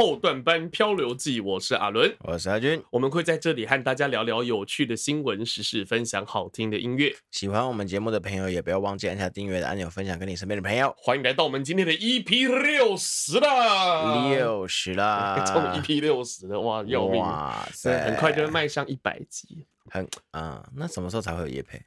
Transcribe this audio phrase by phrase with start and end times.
[0.00, 7.14] 后段班漂流记，我是阿伦，我是阿军，我们会在这里和大家聊聊有趣的新闻时事，分享好听的音乐。
[7.30, 10.94] 喜欢我们节目的朋友，也不要忘记按下订阅的按钮，分享给你身边的朋友。
[10.96, 17.20] 欢迎来到我们今天的 EP 六十啦，六十啦， 从 EP 六十的哇，要命！
[17.20, 19.66] 哇塞，很快就会迈向一百集。
[19.90, 21.78] 很啊、嗯，那什么时候才会有夜配？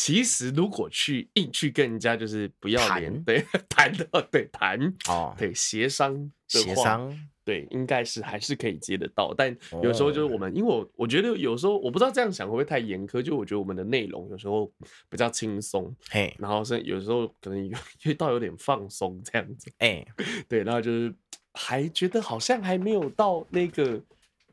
[0.00, 7.12] 其实，如果去硬去跟人家就是不要脸，对 谈的对谈哦，对协商协商，
[7.44, 9.34] 对应该是还是可以接得到。
[9.36, 14.72] 但有时候就是我们，因为我我觉得有时候我不知道这样想会不会太严苛，就我觉得我们的内容有时候
[15.10, 17.68] 比较轻松，嘿，然后是有时候可能
[18.04, 20.06] 有到有点放松这样子，哎，
[20.48, 21.12] 对，然后就是
[21.54, 24.00] 还觉得好像还没有到那个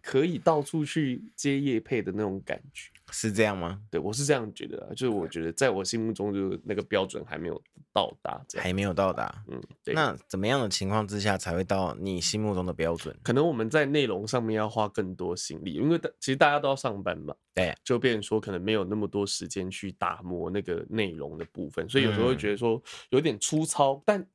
[0.01, 2.89] 可以到处去接业配的那种感觉。
[3.17, 3.79] 是这样吗？
[3.89, 7.59] 对，我是这样觉得，就是我觉得在我心目中，就是那个标准还没有
[7.93, 9.41] 到达，还没有到达。
[9.47, 9.93] 嗯，对。
[9.93, 13.17] 那怎么样的情况之下才会到你心目中的标准？
[13.23, 24.27] 可能我们在内容上面要花更多心力，因为其实大家都要上班嘛，对，就变成说可能没有那么多时间去打磨那个内容的部分，所以有时候会觉得说有点粗糙，但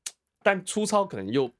[0.43, 1.51] 但粗糙可能又。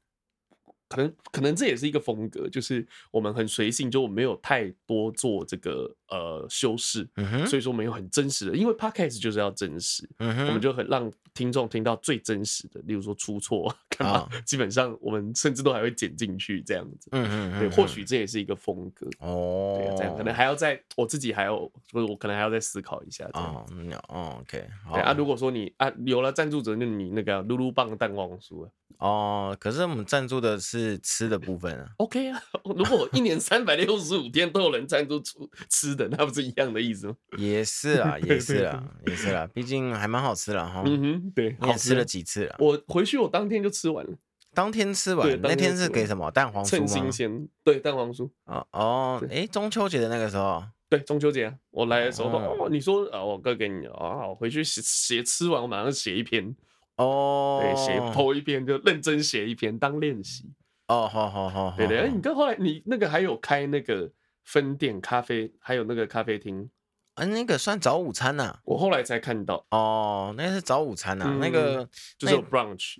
[0.91, 18.05] 可能可能这也是一个风格，就是我们很随性，就我没有太多做这个呃修饰，嗯哼，所以说没有很真实的，因为 podcast 就是要真实，嗯哼，我们就很让听众听到最真实的，例如说出错干嘛， 基本上我们甚至都还会剪进去这样子，嗯哼，对，或许。
[18.11, 19.07] 这也是一个风格。
[19.21, 23.65] 哦，对，这样可能还要再我自己还要，就是我可能还要再思考一下，哦，
[24.09, 28.71] 哦，OK，对啊，如果说你啊有了赞助者，那你那个噜噜棒蛋黄酥啊。
[29.01, 31.89] 哦，可是我们赞助的是吃的部分啊。
[31.97, 37.17] OK 啊，如果一年三百六十五天都有人赞助出吃的，那不是一样的意思吗？
[37.39, 40.83] 也是啊，也是啊，也是啊，毕竟还蛮好吃的哈。
[40.85, 42.57] 嗯哼，对，你也吃了几次了？
[42.59, 44.13] 我回去我当天就吃完了，
[44.53, 45.41] 当天吃完。
[45.41, 46.31] 那天是给什么？
[46.31, 46.87] 蛋黄酥吗？
[46.87, 48.29] 趁新鲜，对，蛋黄酥。
[48.45, 56.55] 哦哦，哎，中秋节的那个时候，对，中秋节我来的时候，哦，你说啊，我哥给你啊，我回去写写吃完，我马上写一篇。
[57.01, 60.53] 哦，对，写 po 一篇就认真写一篇当练习。
[60.89, 62.11] 哦，好好好，对对。
[62.11, 64.11] 你跟后来你那个还有开那个
[64.45, 66.69] 分店咖啡，还有那个咖啡厅，
[67.15, 68.59] 啊，那个算早午餐呐？
[68.65, 69.65] 我后来才看到。
[69.71, 72.97] 哦，那是早午餐呐，那个就是 brunch。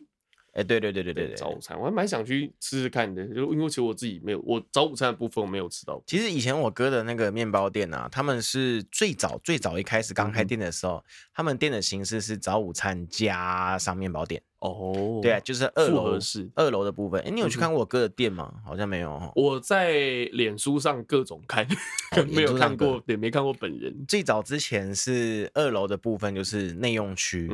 [0.53, 6.03] 哎，对对对对对对，早午餐我还蛮想去吃吃看的，就因为其实我自己没有，我早午餐的部分我没有吃到。
[6.07, 14.43] 其实以前我哥的那个面包店啊，他们是最早最早一开始刚开店的时候，嗯、他们店的形式是早午餐加上面包店。
[14.61, 17.21] 哦，对啊，就是二楼是二楼的部分。
[17.23, 18.53] 哎，你有去看过我哥的店吗？
[18.65, 19.33] 好像没有。
[19.35, 19.93] 我在
[20.33, 21.67] 脸书上各种看，
[22.29, 24.05] 没有看过，对，没看过本人。
[24.07, 27.51] 最早之前是二楼的部分，就是内用区，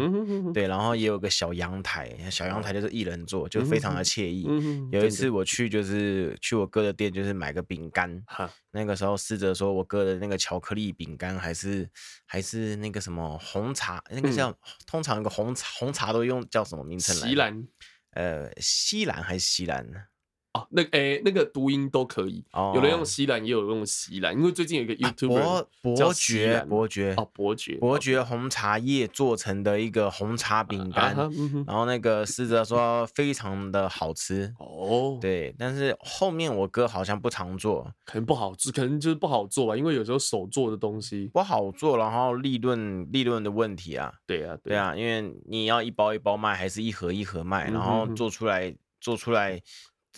[0.52, 4.48] 对，然后也有个小阳台，小阳台就是一人座，就非常的惬意。
[4.90, 8.20] 有一次我去，就是去我哥的店，就是买个饼干，
[8.72, 11.88] 那个时候试着说我哥的那个巧克力饼干，还是
[12.26, 14.52] 还是那个什么红茶，那个叫
[14.86, 16.98] 通常一个红茶红茶都用叫什么名？
[16.98, 17.28] 称来？
[17.28, 17.68] 西兰，
[18.10, 19.86] 呃，锡兰还是锡兰？
[20.56, 41.30] 哦，那诶、欸，那个读音都可以，哦、有人用西兰，也有人用西兰，因为最近有一个 YouTuber、啊、伯伯爵伯爵哦，伯爵伯爵红茶叶做成的一个红茶饼干，啊嗯、然后那个试着说非常的好吃哦，对，但是后面我哥好像不常做，可能不好吃，可能就是不好做吧，因为有时候手做的东西。
[41.32, 44.76] 不好做，然后利润利润的问题啊，对啊，对。
[44.76, 49.60] 啊，因为你要一包一包卖，还是一盒一盒卖，然后做出来做出来。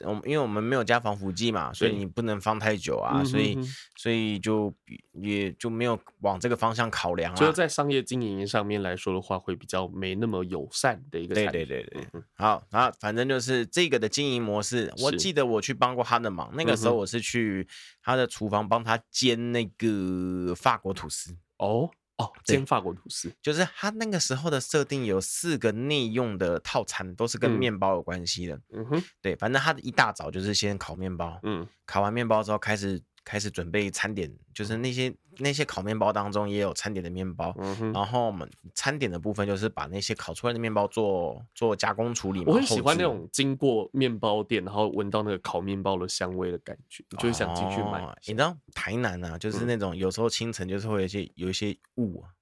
[0.05, 3.59] 我们因为我们没有加防腐剂嘛，所以你不能放太久啊，所以
[3.97, 4.73] 所以就
[5.13, 7.37] 也就没有往这个方向考量啊。
[7.37, 11.35] 就在商业经营上面来说的话，会比较没那么友善的一个。
[11.35, 17.67] 对对对对，好，然后反正就是这个的经营模式，我记得我去帮过他的忙，那个时候我是去
[18.03, 21.91] 他的厨房帮他煎那个法国吐司哦。
[22.19, 28.61] 哦，煎法国吐司，就是他那个时候的设定有四个内用的套餐，都是跟面包有关系的。
[28.73, 33.03] 嗯哼，对，反正他的一大早就是先烤面包，嗯，烤完面包之后开始。
[33.29, 42.43] 开始准备餐点，就是那些那些烤面包当中也有餐点的面包，嗯、然后我们餐点的部分就是把那些烤出来的面包做做加工处理。
[42.47, 48.03] 我很喜欢那种经过面包店，然后闻到那个烤面包的香味的感觉，你就会想进去买。
[48.27, 52.33] 你知道台南啊，就是那种有时候清晨就是会有一些有一些雾啊。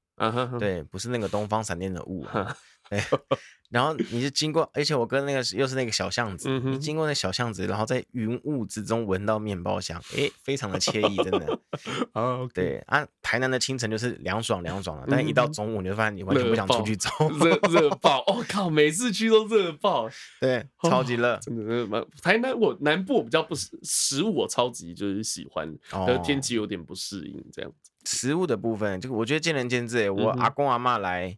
[0.61, 2.56] 对，不是那个东方闪电的雾啊。
[2.88, 3.00] 对，
[3.71, 11.59] 然后你就经过，而且我跟那个又是那个小巷子，你经过那小巷子，然后在云雾之中闻到面包香，哎，非常的惬意，真的。
[12.15, 17.11] 啊，对啊，台南的清晨就是凉爽凉爽的，但一到中午你就发现你完全不想出去走，
[17.41, 18.23] 热热爆！
[18.29, 20.09] 我靠，每次去都热爆，
[20.41, 22.05] 对，超级热，真的蛮。
[22.23, 27.91] 台南我南部我比较不食食物，我超级就是喜欢，但是天气有点不适应这样子。
[28.05, 30.09] 食物的部分，这个我觉得见仁见智。
[30.09, 31.37] 我阿公阿妈来。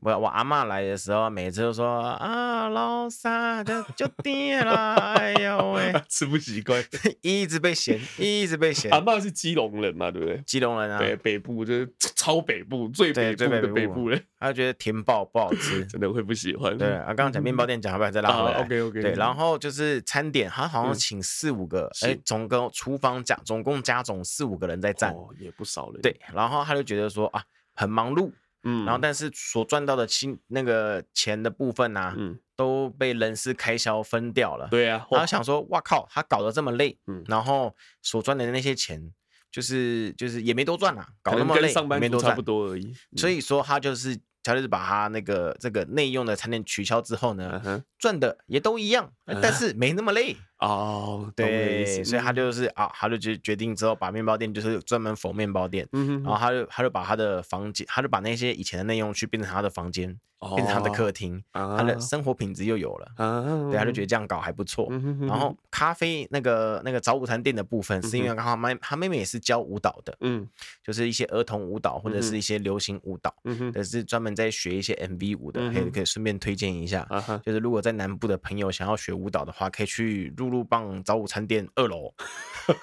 [0.00, 6.82] 我我阿嬷来的时候，每次都说啊，老三就就爹啦，哎呦喂， 吃不习惯，
[7.20, 8.92] 一直被嫌，一直被嫌。
[8.92, 10.40] 阿嬷是基隆人嘛，对不对？
[10.46, 16.78] 基隆人啊，对，北部就是 超北部最北部的北部人，他就觉得甜爆不好吃，真的会不喜欢。
[16.78, 19.02] 对啊，刚刚讲面包店讲，要不要再拉回来？OK OK。
[19.02, 25.98] 对，然后就是餐点，他好像请四五个，哎，总共厨房加总共加总四五个人在站，哦，也不少了。
[26.00, 27.42] 对，然后他就觉得说啊，
[27.74, 28.30] 很忙碌。
[28.68, 34.68] 嗯，然后但是所赚到的薪那个钱的部分啊，嗯，都被人事开销分掉了。
[34.70, 39.12] 对啊，然后想说，哇靠，他搞得这么累，嗯，然后所赚的那些钱，
[39.50, 42.84] 就是就是也没多赚啊，搞那么累，上班没多差不多而已。
[43.12, 44.18] 嗯，所以说他就是。
[44.44, 49.12] 他就是把他那个这个内用的餐点取消之后呢，赚的也都一样，
[49.42, 51.30] 但是没那么累哦。
[51.36, 60.16] 对，所以他就是啊，他就决决定之后把面包店就是专门缝面包店，然后他就他就把他的房间，他就把那些以前的内用区变成他的房间，
[60.54, 63.08] 变成他的客厅，他的生活品质又有了。
[63.70, 64.88] 对，他就觉得这样搞还不错。
[65.20, 70.48] 然后咖啡那个那个早午餐店的部分，是因为刚好妹他妹妹也是教舞蹈的，嗯，
[70.82, 74.28] 就是一些儿童舞蹈或者是一些流行舞蹈，嗯，但是专门。
[74.38, 77.04] 在学一些 MV 舞的，可以可以顺便推荐一下。
[77.44, 82.12] 就是如果在南部的朋友想要学舞蹈的话，可以去露露棒早午餐店二楼，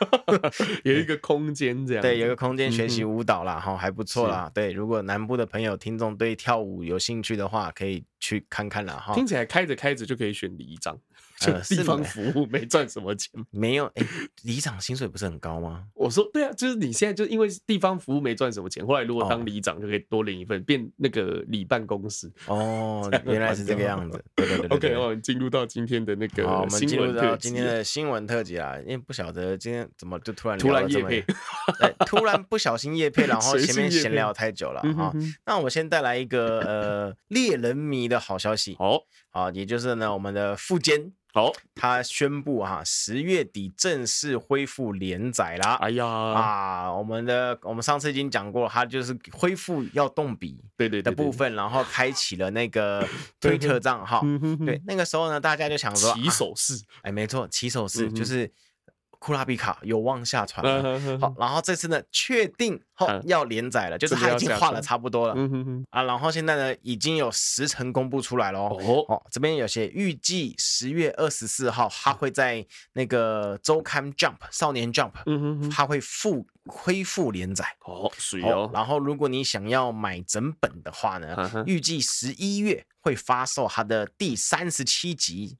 [0.83, 2.01] 有一个空间这样。
[2.01, 4.49] 对，有一个空间学习舞蹈啦，哈，还不错啦。
[4.53, 9.13] 对，如果南部的朋友听众对跳舞有兴趣的话，可以去看看了哈。
[9.13, 10.97] 听起来开着开着就可以选里长。
[11.39, 14.05] 就地方服务没赚什么钱，没有哎，
[14.43, 15.85] 里长薪水不是很高吗？
[15.93, 24.23] 我说对啊，就是你现在就因为地方服务没赚什么钱，后来如果当里长就可以多领一份，变那个里办公室哦， 原来是这个样子。
[24.35, 31.23] 对对对，OK，我们进入到今天的那个，我们进入到今天的新闻特辑啊，因为不晓得今天怎么就突然突然业配，
[32.05, 35.13] 突然不小心夜配， 然后前面闲聊太久了哈。
[35.45, 39.01] 那我先带来一个呃猎人迷的好消息，好，
[39.35, 41.11] 好，也就是呢我们的富坚。
[41.33, 45.73] 好，他宣布哈，十月底正式恢复连载啦。
[45.81, 53.05] 哎呀啊，我们的我们上次已经讲过，他就是恢复要动笔对对的部分，然后开启了那个
[53.41, 54.21] 推特账号。
[54.65, 58.49] 对，那个时候呢，大家就想说起手式，哎，没错，起手式就是。
[59.25, 65.33] 库拉比卡有望下船了，好，然后这次呢，确定后要连载了，就是他已经画了差不多了，
[65.89, 72.63] 啊，然后现在呢，已经有时程公布出来了哦，这边有些预计十月二十四号，他会在
[72.93, 75.13] 那个周刊 Jump 少年 Jump，
[75.71, 85.57] 他会复恢复连载哦，是哦，然后如果你想要买整本的话呢，预计十一月会发售它的第三十七集。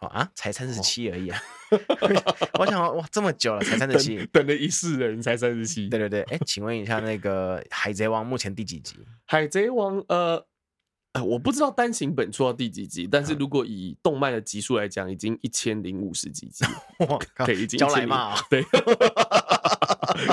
[0.00, 1.38] 哦啊，才三十七而已啊！
[2.58, 5.88] 我想哇，这么久了才三十七，等了一世人才三十七。
[5.88, 8.94] 对对对，哎，请问一下，那个《海贼王》目前第几集？
[9.26, 10.44] 《海贼王》呃，
[11.24, 16.64] 我不知道单行本出到第几集，但是如果以动漫的集数来讲，已经一千零五十几集，
[17.08, 18.34] 哇，已经交来嘛？
[18.48, 18.64] 对。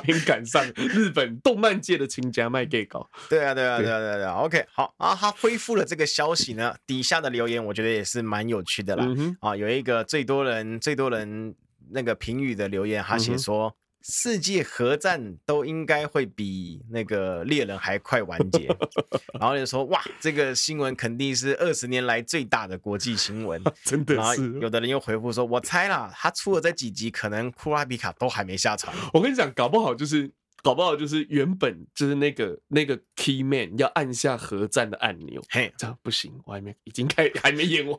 [0.07, 3.07] 已经赶上日本动漫界的亲家卖给搞。
[3.29, 4.33] 对啊，对啊，对啊，对啊，对啊。
[4.33, 9.07] OK，好啊，他恢复了这个消息呢，底下的留言我觉得也是蛮有趣的啦。
[9.39, 11.55] 啊，有一个最多人、最多人
[11.91, 13.69] 那个评语的留言，他写说。
[13.69, 13.73] 嗯
[14.09, 18.67] 世界核战都应该会比那个猎人还快完结，
[19.37, 24.59] 然后就说哇，这个新闻肯定是二十年来最大的国际新闻， 真的是。
[24.61, 28.93] 有的人又回复说，我猜啦，他出了这几集，可能库拉比卡都还没下场。
[29.13, 30.31] 我跟你讲，搞不好就是。
[30.63, 37.97] 搞不好就是原本就是那个那个 key man 要按下核战的按钮，嘿，这样不行，我还没已经开还没演完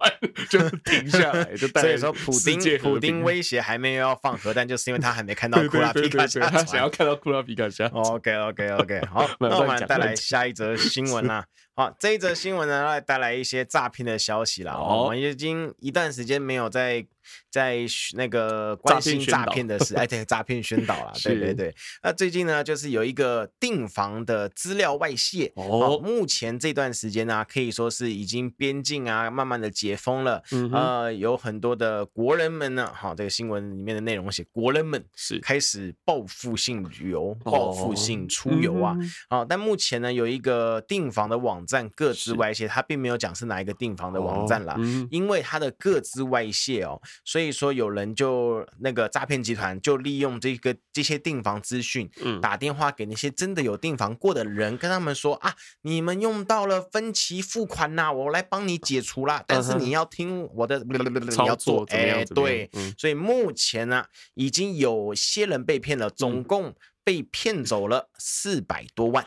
[0.50, 7.86] 就停下来，就 所以说普丁普丁威胁还没有要放核弹，就是因为他还没看到 库拉皮卡下，他想要看到库拉皮卡下。
[7.86, 11.46] OK OK OK，好， 那我们带来下一则新闻啦。
[11.74, 14.72] 好，这一则新闻呢，来带来一些诈骗的消息啦。
[14.72, 17.06] 哦，我们已经一段时间没有在。
[17.50, 17.78] 在
[18.14, 21.74] 那个关心诈骗的事， 哎，对，诈骗宣导了，对对对。
[22.02, 25.98] 那最近呢，就是有一个订房的资料外泄哦。
[26.02, 30.42] 目前这段时间呢，可以说是已经边境啊，慢慢的解封了。
[30.52, 38.96] 嗯，呃，有很多的国人们呢，哈，这个新闻里面的内容写国人们是开始报复性旅游、报复性出游啊。
[39.28, 47.00] 啊，但目前呢，有一个订房的网站各自外泄，它并没有讲是哪一个订房的网站啦，嗯因为它的各自外泄哦。
[47.24, 59.42] 所以说，有人就那个诈骗集团就利用这个这些订房资讯，嗯，打电话给那些真的有订房过的人，跟他们说啊，你们用到了分期付款呐，我来帮你解除啦。
[59.46, 66.74] 但是你要听我的，你要做，哎，对，所以目前呢，已经有些人被骗了，总共。
[67.08, 69.26] 被骗走了四百多万，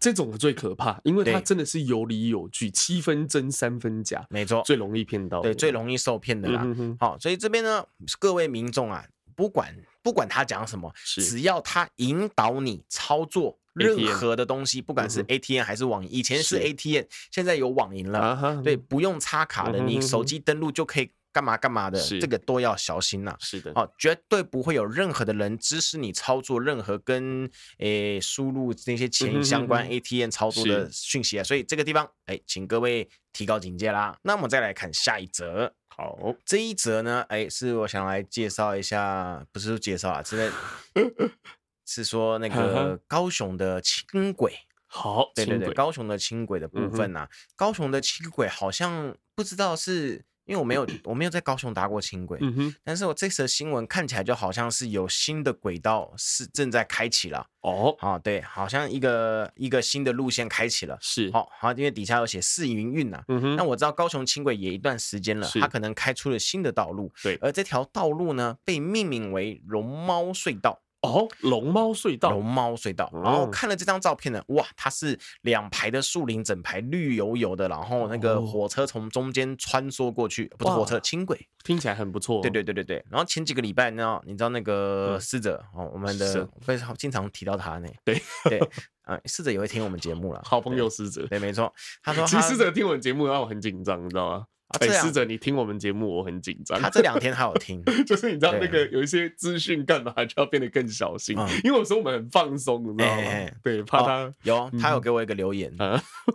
[0.00, 6.66] 这种最可怕，因为他真的是有理有据，七分真三分假，没错，最容易骗到，对，最容易受骗的啦。
[6.98, 7.86] 好，所以这边呢，
[8.18, 9.06] 各位民众啊，
[9.36, 9.72] 不管
[10.02, 21.08] 不管他讲什么，只要他引导你操作任何的东西，不管是 ATM 还是网银，以前是 ATM，现在有网银了，对，不用插卡的，你手机登录就可以。
[21.32, 23.36] 干嘛干嘛的，这个都要小心呐。
[23.40, 31.44] 是的，哦，绝对不会有任何的人指使你操作任何跟诶输入那些钱相关 ATM 操作的讯息啊。
[31.44, 34.18] 所以这个地方，哎，请各位提高警戒啦。
[34.22, 35.72] 那我们再来看下一则。
[35.88, 40.50] 好，这一则呢，哎，是我想来介绍一下，不是介绍啊，是
[41.86, 44.54] 是说那个高雄的轻轨。
[44.86, 50.24] 好，对对对，高雄的轻轨的部分呐，高雄的轻轨好像不知道是。
[50.50, 57.46] 因为我没有，我没有在高雄搭过轻轨，嗯哼，但是我这则新闻看起来就好像是有新的轨道是正在开启了。
[57.60, 70.82] 哦，好，对，好像一个一个新的路线开启了，是，好好，因为底下有写试营运呐，嗯哼，那我知道高雄轻轨也一段时间了，它可能开出了新的道路，对，而这条道路呢被命名为龙猫隧道。
[71.02, 73.10] 哦，龙猫隧道，龙猫隧道。
[73.24, 82.42] 然后看了这张照片呢，哇，它是两排的树林，整排绿油油的，然后那个火车从中间穿梭过去，不是火车，轻轨，听起来很不错。
[82.42, 83.04] 对对对对对。
[83.10, 87.88] 然后前几个礼拜呢，你知道那个逝者哦，我们的非常经常提到他呢。
[88.04, 88.58] 对对，
[89.04, 91.26] 啊，逝者也会听我们节目了，好朋友逝者。
[91.28, 91.72] 对，没错。
[92.02, 94.46] 他 说，其实逝者听我们节目让我很紧张，你知道吗？
[94.78, 96.80] 哎，试着你听我们节目，我很紧张。
[96.80, 103.22] 他这两天还有听， 就是你知道那个有一些资讯干嘛就要变得更小心，因为有时候我们很放松，你知道吗？
[103.62, 105.72] 对，怕他有他有给我一个留言，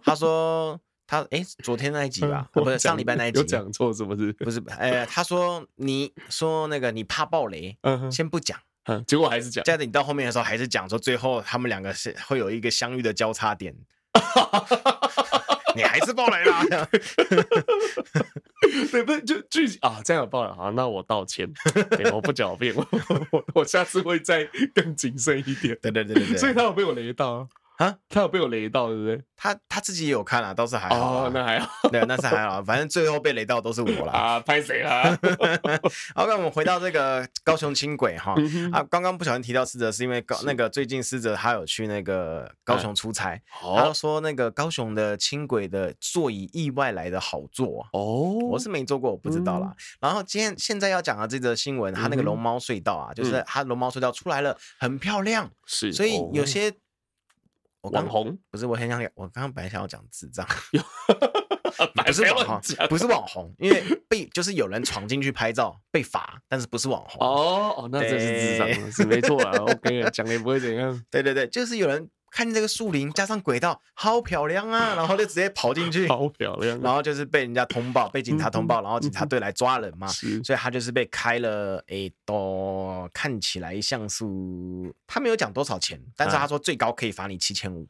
[0.04, 0.78] 他说
[1.08, 4.34] 他哎，昨天那一集吧，不是上礼拜那一集，有讲错是不是？
[4.34, 7.78] 不是，哎，他说你说那个你怕爆雷，
[8.12, 8.60] 先不讲，
[9.08, 13.74] 结果还是讲，接着你到后面的时候还是讲说最后他们两个是会有一个相遇的交叉点。
[15.76, 16.88] 你还是爆雷了，
[18.92, 21.52] 对，不是就剧啊，这样有爆雷好，那我道歉，
[21.92, 22.74] 对，我不狡辩，
[23.32, 27.48] 我我下次会再更谨慎一点，对对对对对，所以他有被我雷到。
[27.78, 29.22] 啊，他有被我雷到，对不对？
[29.36, 31.26] 他他自己也有看啊，倒是还好。
[31.26, 31.70] 哦，那还好。
[31.92, 32.64] 对，那是还好。
[32.64, 34.12] 反正最后被雷到都是我了。
[34.12, 35.04] 啊，拍谁了？
[36.16, 38.34] 好，那我们回到这个高雄轻轨哈。
[38.72, 48.38] 啊，刚刚不小心提到思哲，是因为高那个最近思哲他有去那个高雄出差，他说那个高雄的轻轨的座椅意外来的好坐哦。
[48.50, 49.76] 我是没坐过，我不知道啦。
[50.00, 55.52] 然后今天现在要讲的这则新闻，他那个龙猫隧道啊，就是他龙猫隧道出来了，很漂亮。
[55.66, 56.74] 是，所以有些。
[57.90, 60.46] 网红不是，我很想讲，我刚刚本来想要讲智障，
[62.06, 72.10] 不是网红，不是网红，因为被就是有人闯进去拍照被罚，但是不是网红哦哦，那这是智障，是没错啊，OK，讲的也不会怎样， 对对对，就是有人。
[72.36, 74.94] 看见这个树林加上轨道，好漂亮啊！
[74.98, 76.78] 然后就直接跑进去，好漂亮。
[76.82, 80.06] 然后就是被人家通报，被警察通报，然后警察队来抓人嘛。
[80.44, 84.26] 所以他就是被开了，诶，都看起来像是
[85.08, 87.88] 他没有讲多少钱，但是他说最高可以罚你七千五。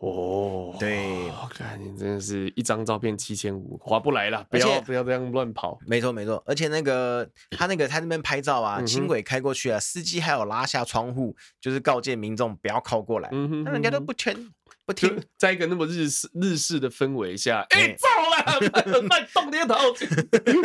[0.00, 5.76] 哦，对，我看你真的是一张照片七千五，划不来了，不要不要这样乱跑。
[5.86, 14.52] 没错没错，而且那个他那个他那边拍照啊，轻轨开过去啊，司机还有拉下窗户，就是告诫民众不要靠过来，那人家都不听。
[14.88, 19.74] 不听，在一个那么日式日式的氛围下，哎，糟了， 卖动电头，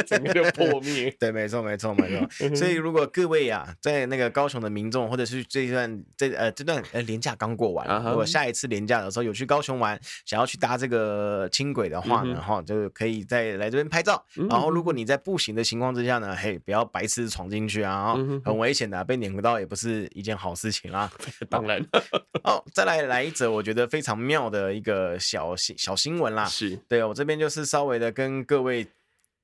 [0.08, 1.14] 整个就破灭。
[1.20, 2.56] 对，没错，没错，没错。
[2.56, 14.24] 所以，如果各位啊，在那个高雄的民众，或者是这一段这呃这段呃年假刚过完，如果下一次年假的时候有去高雄玩，想要去搭这个轻轨的话呢，哈，就可以再来这边拍照。
[14.50, 18.16] 然后，如果你在步行的情况之下呢，嘿，不要白痴闯进去啊，
[18.46, 21.12] 很危险的，被碾到也不是一件好事情啊。
[21.50, 21.86] 当然，
[22.46, 24.13] 哦，再来来一则，我觉得非常。
[24.14, 26.46] 常妙的一个小新小新闻啦。
[26.46, 28.88] 是对，我这边就是稍微的跟各位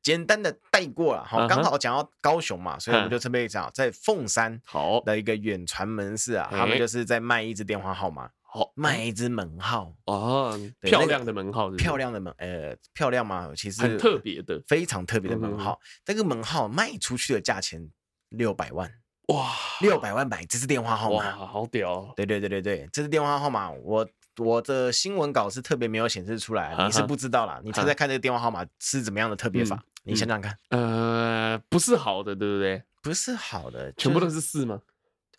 [0.02, 8.30] 简单的带过了，好，刚好讲到高雄嘛，所以我们就特别讲在凤山好的一个远传门市啊，他们就是在卖一支电话号码。
[8.52, 13.52] 好，卖一支门号哦，漂亮的门号，漂亮的门，呃，漂亮吗？
[13.56, 15.80] 其实很特别的，非常特别的门号。
[16.04, 17.88] 这个门号卖出去的价钱
[18.30, 18.92] 六百万，
[19.28, 22.12] 哇，六百万买这支电话号码，好屌！
[22.16, 24.10] 对对对对对，这支电话号码，我
[24.40, 27.60] 我的新闻稿是特别没有显示出来，你是不知道啦。
[27.64, 29.84] 你猜猜看，这个电话号码是怎么样的特别法？
[30.04, 32.82] 你想想看，呃，不是好的，对不对？
[33.02, 34.82] 不是好的，全部都是四吗？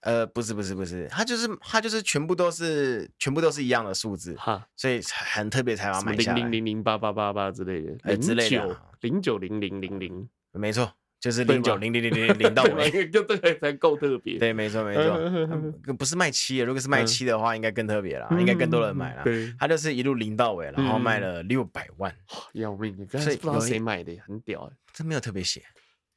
[0.02, 10.90] 呃，不是不是不是，它就是它就是全部都是全部都是一样的数字，哈，所以很特别才要买下来，零零零零八八八八之类的，哎之类的，零九零零零零，没错，
[11.21, 22.15] 就是零九零零零零零到尾，就对才够特别，对，没错没错，不是卖七，如果是卖七的话，应该更特别了，应该更多人买了，对，它就是一路零到尾，然后卖了六百万，
[22.55, 25.62] 要命，你不知道谁买的，很屌哎，这没有特别写，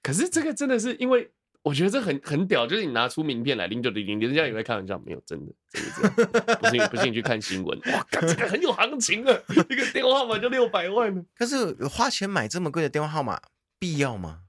[0.02, 1.30] 可是这个真的是因为。
[1.64, 9.34] 我觉得这很很屌，就是你拿出名片来零九零零，人家也会开玩笑，没有真的，真的这样，不信不信你去看新闻，哇，这个很有行情啊，
[9.70, 13.40] 一个电话号码就六百万，可是花钱买这么贵的电话号码
[13.80, 14.42] 必要吗？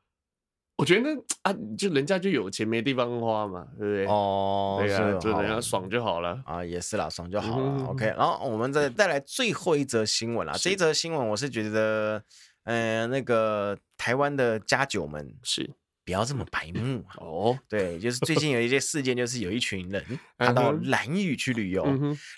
[0.76, 1.10] 我觉得
[1.42, 4.06] 啊，就人家就有钱没地方花嘛，对不对？
[4.06, 7.84] 哦，对啊，就人家爽就好了啊，也是啦，爽就好了。
[7.86, 12.22] OK，然后我们再带来最后一则新闻啦，这一则新闻我是觉得，
[12.64, 15.70] 呃，那个台湾的家酒们是。
[16.06, 17.58] 不要这么白目哦！
[17.66, 20.04] 对，就是最近有一些事件，就是有一群人
[20.36, 21.82] 他到兰屿去旅游，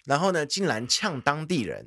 [0.05, 1.85] 然后呢，竟然呛当地人。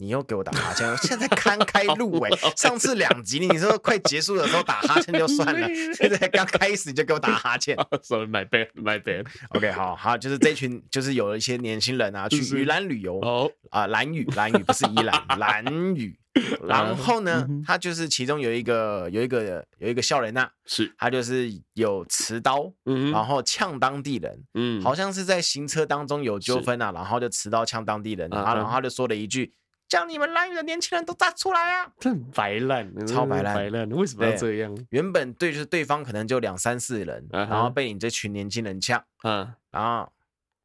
[0.00, 2.30] 你又给我打哈欠，现在堪开路 哎！
[2.56, 7.76] 上次两集你说快结束的时候打哈欠就算了， 现在刚开始你就给我打哈欠。
[8.02, 9.26] Sorry, my bad, my bad.
[9.50, 16.18] OK，好好，就是这群就是有一些年轻人啊，去宜兰旅游哦啊，兰屿，兰屿不是宜兰，兰屿。
[16.62, 22.72] 然后呢，他就是其中有一个有一个有一个笑人呐，是他就是有持刀，
[23.12, 29.52] 然后呛当地人，嗯，好像是在行车当中有纠纷啊，然后就持刀呛当地人，然后然后他就说了一句。
[29.90, 31.92] 叫你们蓝屿的年轻人都站出来啊！
[31.98, 33.90] 这很白烂，超白烂，白烂！
[33.90, 34.74] 为什么要这样？
[34.88, 40.10] 原本对，就是对方可能就两三四人，然后被你这群年轻人呛，嗯，然后。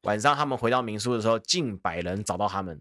[0.06, 2.80] 晚上他们回到民宿的时候，近百人找到他们，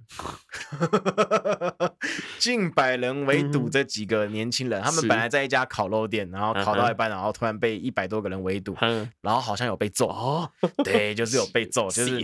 [2.39, 4.81] 近百人围堵这几个年轻人。
[4.81, 8.77] 他们本来在一家烤肉店，然后烤到一半，然后突然被一百多个人围堵，
[9.21, 10.07] 然后好像有被揍。
[10.07, 10.49] 哦，
[10.83, 12.21] 对，就是有被揍， 就是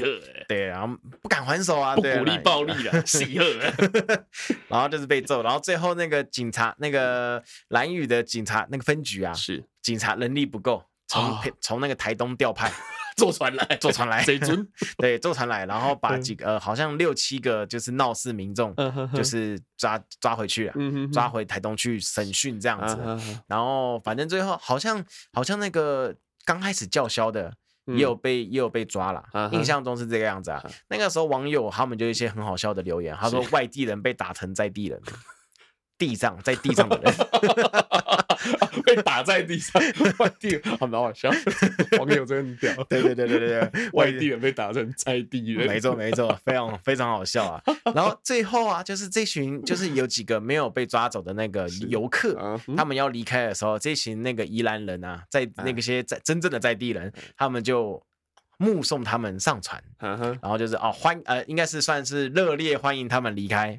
[0.48, 3.46] 对，然后不敢还手啊，不鼓励暴力了，喜恶。
[4.70, 9.64] 然后就是被揍，然后最后那个警察，那个蓝宇的警察那个分局啊，是。
[9.82, 12.72] 警察能力不够，从从那个台东调派。
[13.18, 18.74] 坐船来，坐船来，贼尊， 对，坐船来，然后把几个呃，好像六七个就是闹事民众，
[19.14, 20.74] 就是抓抓回去了，
[21.12, 22.98] 抓回台东去审讯这样子。
[23.48, 27.54] 然后反正最后好像好像那个刚开始叫嚣的
[27.86, 30.64] 也有被也有被抓了，印象中是这个样子啊。
[30.90, 35.02] 那个时候网友他们就一些很好笑的留言，他说外地人被打成在地人。
[35.98, 37.14] 地上，在地上的人
[38.86, 39.82] 被打在地上，
[40.20, 41.30] 外地人还蛮好笑，
[42.00, 42.84] 网友真的很屌。
[42.86, 47.62] 对对对对对， 外地人被打成在地人，没错没错，非常非常好笑啊。
[47.94, 58.02] 然后最后啊，就是这群就是有几个没有被抓走的那个游客，他们要离开的时候，这群那个宜兰人啊，在那个些在真正的在地人，他们就。
[58.62, 63.76] 目送他们上船，然后就是哦欢呃，应该是算是热烈欢迎他们离开。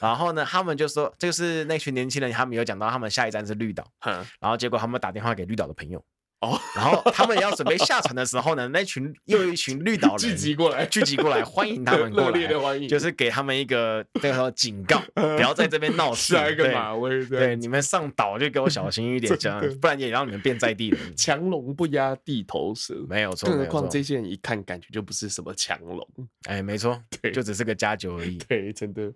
[0.00, 3.86] 然后呢，他们就说，就是那群年轻人，他们有讲到他们下一站是绿岛，
[4.40, 6.04] 然后结果他们打电话给绿岛的朋友。
[6.44, 21.00] 哦， 然后他们要准备下船的时候呢，那群又一群绿岛人 聚集过来，聚集过来欢迎他们过来， 就是给他们一个那个警告，不要在这边闹事，下一个马威，对，你们上岛就给我小心一点，这样，不然也让你们变在地人。
[21.16, 23.48] 强龙不压地头蛇，没有错。
[23.48, 26.06] 更何况这些人一看感觉就不是什么强龙，
[26.44, 27.32] 哎，没错，对。
[27.32, 28.38] 就只是个家酒而已。
[28.48, 29.12] 对，真的。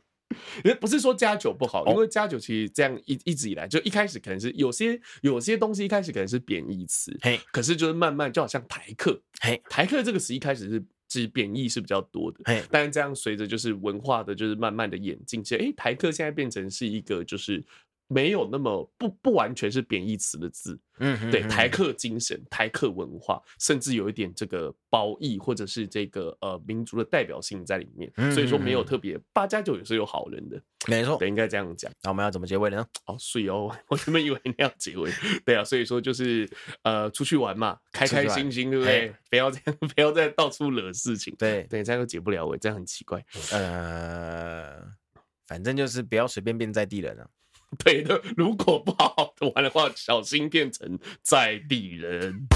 [0.65, 17.65] 也不是说加酒不好，因为加酒其实这样一一直以来，就一开始可能是有些有些东西一开始可能是贬义词，嘿，可是就是慢慢就好像台客，嘿，台客这个词一开始是是贬义是比较多的，嘿，但是这样随着就是文化的就是慢慢的演进，其实哎，台客现在变成是一个就是
[18.09, 20.79] 没有那么不不完全是贬义词的字。
[21.01, 31.89] 嗯，对，台客精神、台客文化，甚至有一点这个褒义或者是这个呃民族的代表性在里面，所以说没有特别八加九也是有好人的，没错，对，应该这样讲。
[32.03, 32.85] 那我们要怎么结尾呢？
[33.07, 35.09] 哦，水哦，我原本以为你要结尾，
[35.45, 36.51] 对啊，所以说就是
[36.83, 39.15] 呃出去玩嘛，开开心心，对不对？
[39.31, 43.25] 不要这样， 不要再到处惹事情，对对，这样又结不了尾，这样很奇怪。
[43.53, 44.83] 呃，
[45.47, 47.29] 反正就是不要随便变在地人啊。
[47.85, 52.47] 对的，如果不好好的玩的话，小心变成在地人。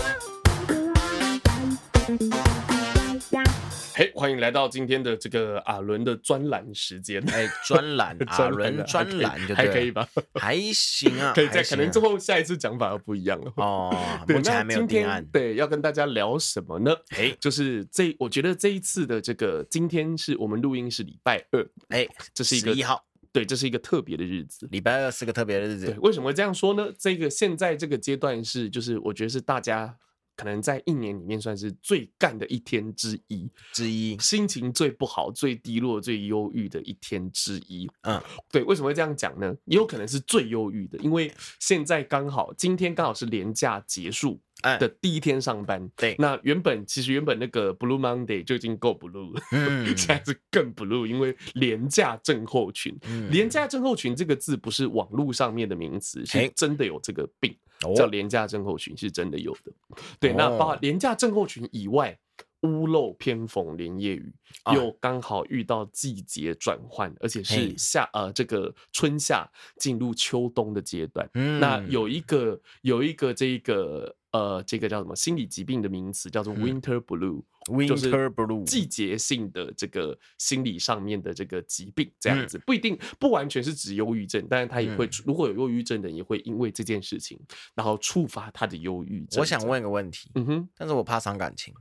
[3.95, 7.23] 嘿，欢迎来到今天的这个阿伦的专栏时间。
[7.31, 10.09] 哎，专栏， 阿伦专栏就还可以吧？
[10.41, 13.95] 还行啊， 可以再可能之后下一次讲法又不一样了哦。
[14.27, 15.23] 目前还没有定案。
[15.31, 16.97] 对，要跟大家聊什么呢？
[17.11, 23.05] 哎，就是这，我觉得这一次的这个今天是我们录音是礼拜二，哎，这是一个一号。
[23.33, 25.87] 对，这是一个特别的日子，礼拜二是个特别的日子。
[25.87, 26.93] 对，为什么会这样说呢？
[26.99, 29.97] 这个现在这个阶段是，就是我觉得是大家
[30.37, 37.89] 可能在一年里面算是最干的一天之一之一，心情最不好、最低落、最忧郁的一天之一。
[38.03, 39.55] 嗯，对，为什么会这样讲呢？
[39.67, 44.41] 也有可能是最忧郁的，因为现在刚好今天刚好是连假结束。
[44.79, 49.37] 的第一天上班，对，那原本其实原本那个 Blue Monday 就已经够 blue
[49.99, 57.53] 现在是更 blue，因为廉价症候群，嗯，连假症候群这个字不是网络上面的名词，是真的有这个病，
[57.95, 59.73] 叫廉价症候群，是真的有的。
[60.21, 62.19] 对，那包括廉价症候群以外，
[62.63, 64.35] 屋漏偏逢连夜雨，
[64.75, 74.17] 又刚好遇到季节转换，而且是夏呃这个春夏进入秋冬的阶段，嗯，那有一个有一个这个。
[74.33, 82.59] 呃，这个叫什么心理疾病的名词叫做 Winter Blue，Winter Blue，季节性的这个心理上面的这个疾病，这样子。
[82.65, 87.39] 不一定不完全是指忧郁症，但是他也会如果有忧郁症的人也会因为这件事情，
[87.75, 89.39] 然后触发他的忧郁症。
[89.39, 91.75] 我想问一个问题，嗯哼，但是我怕伤感情，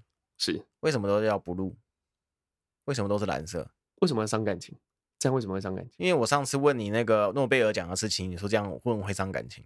[0.44, 1.76] 是为什么都要 Blue？
[2.86, 3.70] 为什么都是蓝色？
[4.02, 4.76] 为什么要伤感情？
[5.20, 5.94] 这样为什么会伤感情？
[5.98, 9.64] 因为我上次问你那个诺贝尔奖的事情，你说这样问会伤感情。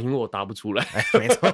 [0.00, 0.84] 因为我答不出来，
[1.18, 1.48] 没错，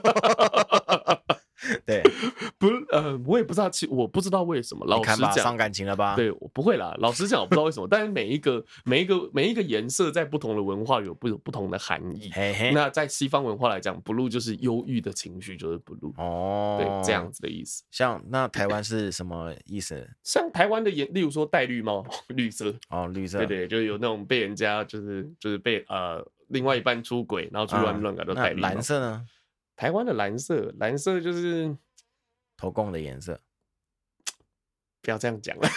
[2.93, 4.87] 呃，我也不知道，其我不知道为什么。
[4.87, 6.15] 老实讲，伤感情了吧？
[6.15, 6.95] 对，我不会啦。
[6.99, 7.89] 老实讲，我不知道为什么。
[7.91, 12.31] 但是每一个、每一个、每一个颜色，在不同的文化有不有不同的含义。
[12.33, 16.13] 嘿嘿，那在西方文化来讲，blue 就是忧郁的情绪，就是 blue。
[16.17, 17.83] 哦，对，这样子的意思。
[17.91, 20.09] 像那台湾是什么意思？
[20.23, 22.75] 像台湾的颜，例如说戴绿帽， 绿色。
[22.91, 23.39] 哦，绿色。
[23.39, 26.25] 对对，就有那种被人家就是就是被呃。
[26.49, 28.69] 另外一半出轨，然后出去乱乱搞都戴绿帽。
[28.69, 29.25] 蓝色呢？
[29.75, 31.75] 台湾的蓝色，蓝色就是
[32.63, 33.41] 投共的颜色。
[35.03, 35.69] 不要这样讲了，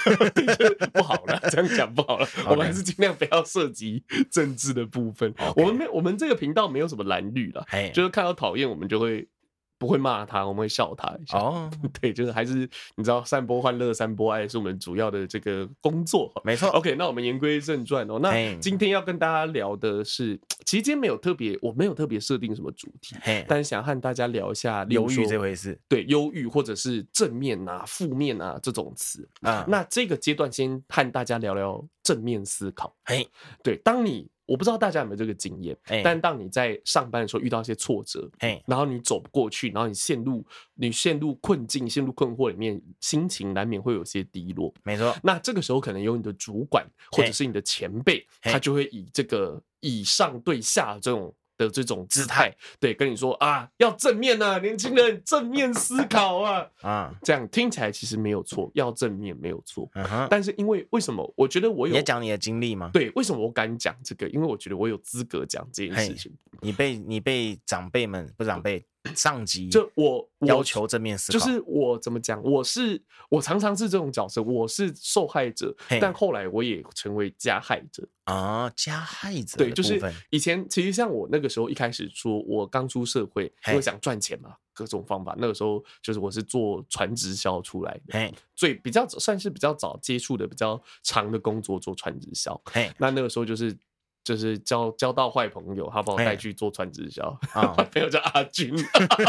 [0.93, 2.27] 不好了，这样讲不好了。
[2.27, 2.51] Okay.
[2.51, 5.33] 我们还是尽量不要涉及政治的部分。
[5.33, 5.63] Okay.
[5.63, 7.91] 我们没，我们这个频道没有什么蓝绿了，Hey.
[7.91, 9.27] 就是看到讨厌我们就会。
[9.77, 11.37] 不会骂他，我们会笑他一下。
[11.37, 16.31] 哦， 对，就是还是你知道，散播欢乐、散播爱是我们主要的这个工作。
[16.43, 16.69] 没错。
[16.69, 18.19] OK，那我们言归正传哦。
[18.19, 23.15] 那今天要跟大家聊的是， 其实今天没有特别，我没有特别设定什么主题，
[23.47, 25.79] 但是想和大家聊一下忧郁这回事。
[25.87, 29.65] 对，忧郁或者是正面啊、负面啊这种词啊。
[29.67, 32.95] 那这个阶段先和大家聊聊正面思考。
[33.03, 33.25] 哎，
[33.61, 34.29] 对，当你。
[34.47, 44.71] 我不知道大家有没有这个经验，欸、但当你在上班的时候遇到一些挫折，哎、然后你走不过去，然后你陷入你陷入困境、陷入困惑里面，心情难免会有些低落。
[44.83, 51.35] 没错，那这个时候可能有你的主管或者是你的前辈，欸、他就会以这个以上对下这种。
[51.57, 61.33] 的这种姿态，对，跟你说啊，要正面啊，年轻人正面思考啊， 啊，这样听起来其实没有错，要正面没有错，嗯，但是因为为什么？
[61.35, 62.89] 我觉得我有，你讲你的经历吗？
[62.93, 64.27] 对，为什么我敢讲这个？
[64.29, 66.31] 因为我觉得我有资格讲这件事情。
[66.61, 68.85] 你被你被长辈们不长辈。
[69.13, 72.41] 上级就我要求正面思考，就是我怎么讲？
[72.43, 78.71] 我是我常常是这种角色，我是受害者，但后来我也成为加害者啊！
[78.75, 85.35] 加害者对，就是以前其实像我那个时候一开始说，我刚出社会，我想赚钱嘛，各种方法。
[85.37, 92.59] 那个时候就是我是做传直销出来的，最比较算是比较早接触的比较长的工作，做传直销。
[92.97, 93.77] 那那个时候就是。
[94.25, 97.23] 就是交交到坏朋友，他把我带去做传直销。
[97.53, 98.73] 啊， 朋友叫阿军，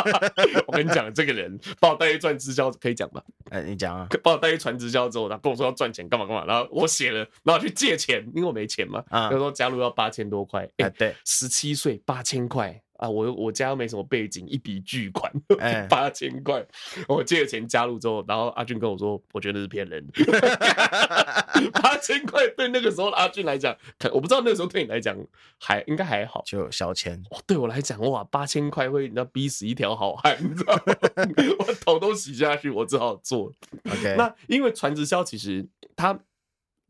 [0.67, 3.23] 我跟你讲，这个人把我带去传直销，可以讲吧？
[3.51, 4.09] 哎，你讲啊。
[4.25, 6.47] 把我带去传直销之后，他跟我说要赚钱，干嘛干嘛。
[6.47, 9.05] 然后我写了，然后去借钱，因为我没钱嘛。
[9.11, 10.67] 啊，他说加入要八千多块。
[10.79, 15.33] 哎，对，十七岁八千块，啊，我我家又没什么背景，一笔巨款
[15.89, 16.65] 八千块，
[17.09, 20.13] 我借了钱加入之后，然后阿俊跟我说，我觉得是骗人的，
[21.83, 23.77] 八千块对那个时候的阿俊来讲，
[24.13, 25.17] 我不知道那个时候对你来讲
[25.59, 27.23] 还应该还好，就小钱。
[27.31, 30.95] 哇，对我来讲哇，八千块会你知道逼死一条好汉，你知道吗？
[31.61, 33.53] 我头都洗下去，我只好做。
[33.91, 36.19] OK，那因为传直销其实它。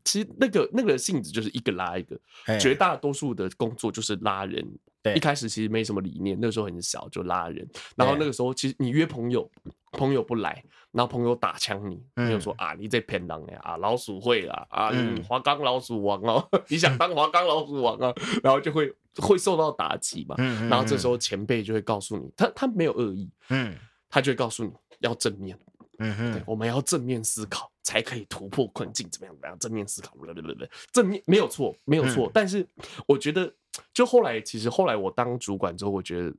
[0.03, 2.17] 其实那个那个性质就是一个拉一个，
[2.61, 4.65] 绝大多数的工作就是拉人。
[5.07, 7.67] 对，一开始其实没什么理念，那个时候很小就拉人。
[7.95, 9.49] 然后那个时候其实你约朋友，
[9.91, 14.91] 朋友不来，然后朋友打枪你，朋友说啊，你在骗人呀，啊老鼠会啦，啊
[15.27, 20.35] 华冈老鼠王哦， 你想当华冈老鼠王啊，然后就会会受到打击嘛。
[20.69, 23.75] 然后这时候前辈就会告诉你，他他没有恶意，嗯，
[24.09, 25.57] 他就会告诉你要正面。
[25.99, 29.09] 嗯哼，我们要正面思考，才可以突破困境。
[29.09, 29.33] 怎么样？
[29.33, 29.57] 怎么样？
[29.57, 32.27] 正面思考，对对对对，正面没有错，没有错。
[32.27, 32.63] 嗯、但是
[33.07, 33.51] 我觉得，
[33.93, 36.33] 就后来，其实后来我当主管之后，我觉得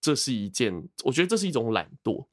[0.00, 2.24] 这是一件，我觉得这是一种懒惰。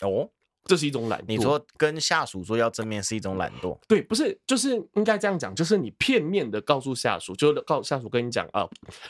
[0.00, 0.28] 哦，
[0.64, 1.24] 这是一种懒惰。
[1.28, 3.78] 你说跟下属说要正面是一种懒惰？
[3.86, 8.68] 对，不是，就是应该这样讲，就是你片面的告诉下属，就告诉下属跟你讲啊，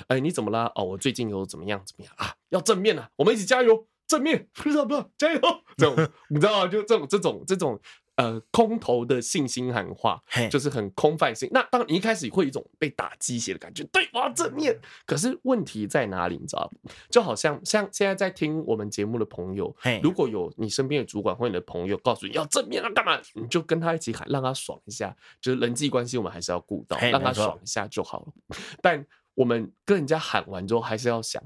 [0.08, 0.70] 哎，你怎么啦？
[0.74, 2.34] 哦，我最近有怎么样怎么样啊？
[2.50, 3.86] 要正面啊，我们一起加油。
[4.08, 5.40] 正面 不知道不知道，加油！
[5.78, 6.68] 这种你知道吗？
[6.68, 7.80] 就这种这种这种
[8.16, 11.48] 呃空头的信心喊话，就是很空泛性。
[11.52, 14.78] 那当你一开始会有一种被打鸡血的感觉，对，我要正面。
[15.06, 16.36] 可是问题在哪里？
[16.36, 16.92] 你知道吗？
[17.10, 23.20] 就好像像现在在听我们节目的朋友，如果有你身边的主管或你的朋友告诉你要正面，那干嘛？
[23.34, 25.16] 你就跟他一起喊，让他爽一下。
[25.40, 28.32] 就是人际关系，我们还是要顾到，让他爽一下就好了。
[28.82, 31.42] 但我们跟人家喊完之后，还是要想。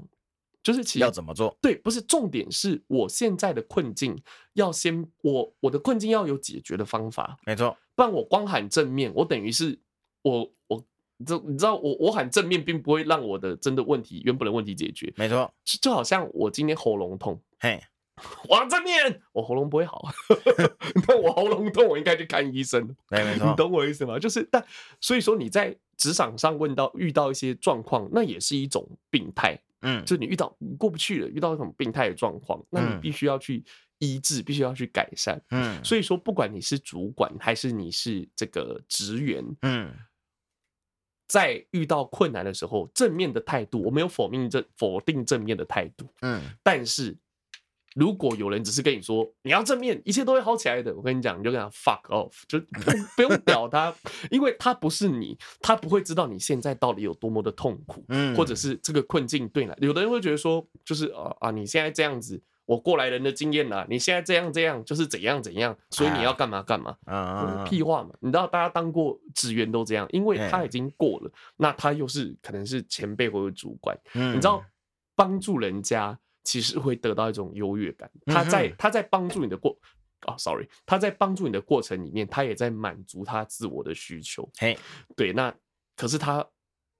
[0.63, 1.57] 就是其实要怎么做？
[1.61, 4.21] 对，不是重点，是我现在的困境
[4.53, 7.77] 要先我我的困境要有解决的方法，没错。
[7.95, 9.79] 不然我光喊正面，我等于是
[10.21, 10.83] 我我
[11.25, 15.51] 这你知道我我喊正面，并不会让我的真的问题原本的问题解决，没错。
[15.81, 17.81] 就好像我今天喉咙痛，嘿，
[18.49, 20.03] 我要正面，我喉咙不会好，
[21.07, 23.47] 那我喉咙痛，我应该去看医生，没错。
[23.49, 24.19] 你懂我意思吗？
[24.19, 24.63] 就是但
[24.99, 29.59] 所以说你在职场上问到遇到一些状况，那也是一种病态。
[29.81, 33.63] 嗯，就你遇到你过不去了，遇到一种病态的状况，那你必须要去
[33.99, 35.41] 医治，必须要去改善。
[35.51, 39.93] 嗯，所以说，不管你是主管还是你是这个职员，嗯，
[41.27, 47.17] 在遇到困难的时候，正面的态度，我没有否定正否定正面的态度，嗯，但是。
[47.97, 52.59] 如果有人只是跟你说你要正面，一切都会好起来的，我跟你讲，你就跟他 fuck off，就
[53.17, 53.91] 不用屌他，
[54.29, 59.73] 因为他不是你，他不会知道你现在到底有多么的痛苦，嗯，或者是这个困境对呢？
[59.79, 74.63] 有的人会觉得说，就是啊啊，你现在这样子，我过来人的经验呐，你现在这样这样，就是怎样怎样，所以你要干嘛干嘛，啊，屁话嘛，你知道大家当过职员都这样，因为他已经过了，那他又是可能是前辈或者主管，你知道
[75.15, 76.15] 帮助人家。
[76.47, 78.09] 其实会得到一种优越感。
[78.25, 79.77] 他在他在帮助你的过
[80.21, 84.49] 啊，sorry，他在帮助你的过程里面，他也在满足他自我的需求。
[84.57, 84.77] 嘿，
[85.13, 85.53] 对，那
[85.97, 86.47] 可是他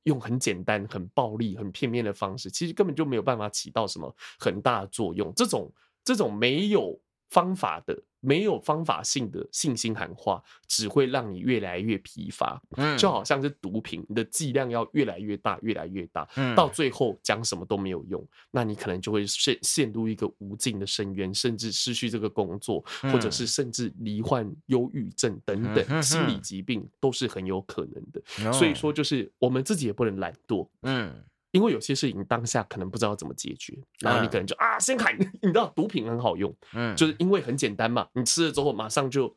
[0.03, 5.33] 用很简单、很暴力、很片面的方式，其实根本就没有办法起到什么很大的作用。
[5.33, 7.97] 这种这种没有方法的。
[8.19, 12.59] 没有方法性的信心喊话，只会让你越来越疲乏。
[12.75, 28.51] 嗯，就好像是毒品，你的剂量要越来越大，越来越大，嗯，到最后讲什么都没有用，那你可能就会陷陷入一个无尽的深渊，甚至失去这个工作，或者是甚至罹患忧郁症等等心理疾病都是很有可能的。
[28.51, 30.67] 所以说，就是我们自己也不能懒惰。
[30.81, 31.23] 嗯。
[31.57, 39.27] 因为有些事情当下可能不知道怎么解决，然后你可能就啊，先喊， 你知道毒品很好用，嗯，就是因为很简单嘛，你吃了之后马上就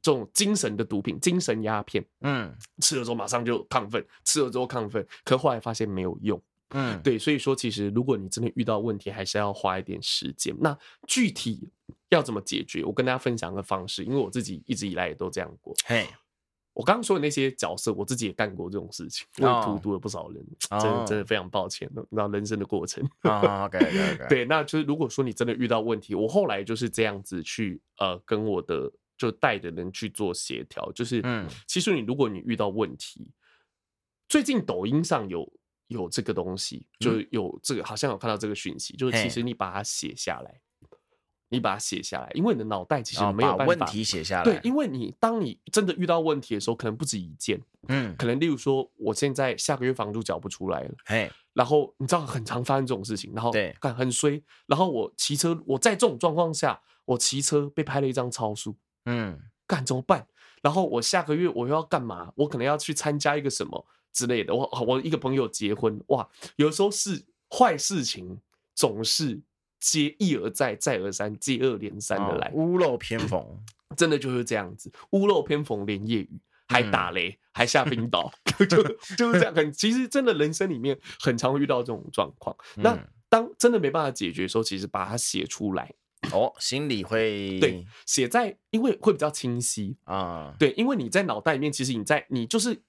[0.00, 10.56] 这种精神的毒品，精神鸦片，嗯，吃了之后马上就亢奋，吃了之后亢奋，可后来发现没有用，嗯，对，所以说其实如果你真的遇到问题，还是要花一点时间。
[10.58, 10.74] 那
[11.06, 11.68] 具体
[12.08, 12.82] 要怎么解决？
[12.84, 16.06] 我跟大家分享个方式，因为我自己一直以来也都这样过，嘿。
[16.76, 20.46] 我刚刚说的那些角色，我自己也干过这种事情，我也荼毒了不少人，
[20.78, 23.02] 真的真的非常抱歉，你知道人生的过程。
[23.24, 33.32] OK OK，对，那就是如果说你真的遇到问题，我后来就是这样子去呃跟我的就带的人去做协调，就是嗯，其实你如果你遇到问题，
[34.28, 35.50] 最近抖音上有
[35.86, 40.60] 有这个东西，就有这个好像有看到这个讯息，就是其实你把它写下来。
[41.48, 44.44] 你把它写下来，因为你的脑袋其实没有办法把问题写下来。
[44.44, 47.60] 对，因为你当你真的遇到问题的时候，可能不止一件。
[47.88, 60.26] 嗯，可能例如说，我现在下个月房租缴不出来了，哎，然后你知道很常发生这种事情，然后对，看很衰，然后我骑车，我在这种状况下，我骑车被拍了一张超速，嗯，干怎么办？
[60.62, 62.32] 然后我下个月我又要干嘛？
[62.34, 64.52] 我可能要去参加一个什么之类的。
[64.52, 68.40] 我我一个朋友结婚，哇，有时候是坏事情。
[68.78, 69.40] 总是
[69.78, 73.44] 接一而再，再而三，接二连三的来，屋漏偏逢，
[73.96, 78.30] 真的就是这样子，屋漏偏逢连夜雨，还打雷，嗯、还下冰雹，
[78.66, 78.82] 就
[79.16, 79.54] 就是这样。
[79.54, 82.56] 很其实真的人生里面很常会遇到这种状况。
[82.76, 85.92] 嗯、那当真的没办法解决的时候，其实把它写出来。
[86.32, 90.52] 哦，心里会对写在，因为会比较清晰啊。
[90.58, 92.82] 对，因为你在脑袋里面，其实你在你就是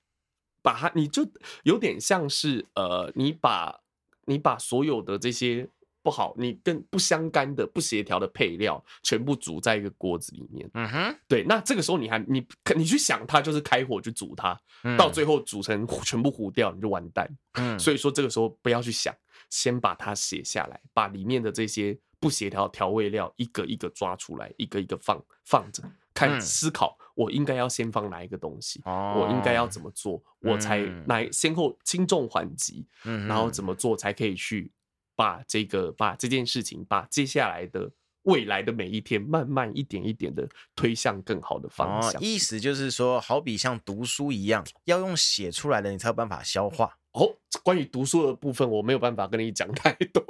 [0.64, 1.28] 把它，你就
[1.62, 3.82] 有点像是呃，你把
[4.26, 5.68] 你把所有的这些
[6.08, 10.70] 不好、你跟不相干的、不协调的配料全部煮在一个锅子里面。
[10.74, 11.44] 嗯哼，对。
[11.44, 17.30] 那这个时候你还你你去想它，就是开火去煮它，嗯、到最后煮成全部糊掉，你就完蛋。
[17.56, 19.14] 嗯，所以说这个时候不要去想，
[19.50, 22.00] 先把它写下来，把里面的这些。
[22.20, 25.84] 不协调调味料一个一个抓出来，一个一个放放着，
[26.16, 34.72] 看思考，我应该要先放哪一个东西，哦、我应该要怎么做，嗯、我才来先后轻重缓急，嗯、然后怎么做才可以去
[35.18, 37.92] 把这个把这件事情，把接下来的
[38.24, 42.14] 未来的每一天，慢慢一点一点的推向更好的方向。
[42.14, 46.98] 哦、意思就是说，好比像读书一样，要用写出来的，你才有办法消化。
[47.14, 50.24] 哦，关于读书的部分，我没有办法跟你讲太多。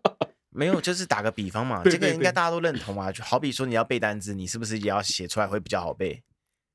[0.48, 3.12] 没有，就是打个比方嘛，对对对，这个应该大家都认同啊。
[3.12, 6.22] 就好比说你要背单词，你是不是也要写出来会比较好背？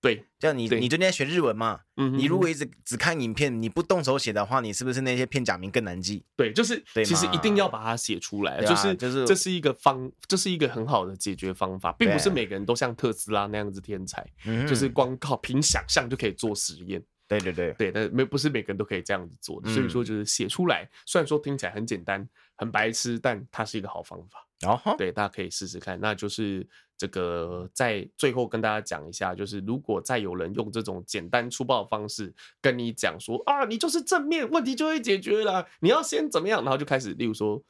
[0.06, 6.24] 对，像你，对你最近在学日文嘛，嗯，你如果一直只看影片，你不动手写的话，你是不是那些片假名更难记？
[6.36, 17.04] 对，就是，吗其实一定要把它写出来，就是，就是，这是一个方，这是一个很好的解决方法，并不是每个人都像特斯拉那样子天才，对就是光靠凭想象就可以做实验。
[17.28, 24.48] 对对对对，但没不是每个人都可以这样子做的，所以说就是写出来，虽然说听起来很简单、很白痴，但它是一个好方法。
[24.62, 26.00] 然后对，大家可以试试看。
[26.00, 26.66] 那就是
[26.98, 37.62] 这个在最后跟大家讲一下，就是如果再有人用这种简单粗暴的方式跟你讲说啊，你就是正面，问题就会解决了，你要先怎么样，然后就开始，例如说。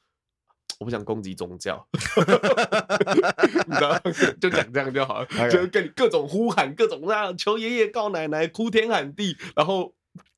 [0.77, 1.87] 我不想攻击宗教，
[3.65, 3.97] 你知道，
[4.41, 9.95] 就讲这样就好了.就是跟你各种呼喊，各种那样求爷爷告奶奶，哭天喊地，然后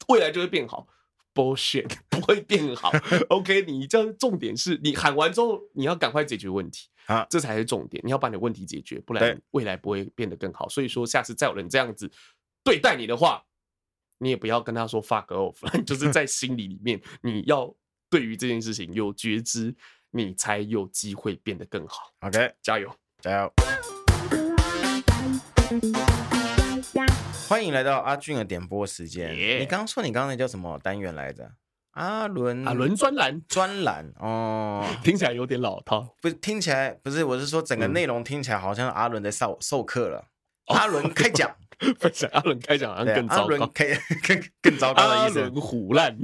[0.10, 0.86] 未来就会变好。
[1.34, 2.92] Bullshit，不会变好。
[3.30, 8.02] OK，你这重点是你喊完之后，你要赶快解决问题啊，这才是重点。
[8.06, 10.70] 你要把你的问题解决，不然未来不会变得更好。
[10.70, 12.10] 所以说，下次再有人这样子
[12.64, 13.44] 对待你的话，
[14.20, 17.76] 你也不要跟他说 fuck off， 就是在心里里面，你要
[18.10, 19.76] 对于这件事情有觉知。
[20.12, 22.14] 你才有机会变得更好。
[22.22, 22.90] OK，加油，
[23.20, 23.54] 加油！
[27.48, 29.36] 欢迎来到阿俊的点播时间。
[29.60, 31.52] 你刚刚说你刚刚那叫什么单元来着？
[31.98, 36.16] 阿伦，阿伦专栏，专栏哦， 听起来有点老套。
[36.22, 40.26] 不是，听起来不是，我是说整个内容听起来好像阿伦在授授课了。
[40.68, 41.50] 嗯、阿伦开讲。
[42.00, 45.42] 分享阿伦开讲好像更糟糕，更 更糟糕的意思。
[45.42, 46.18] 阿伦唬烂，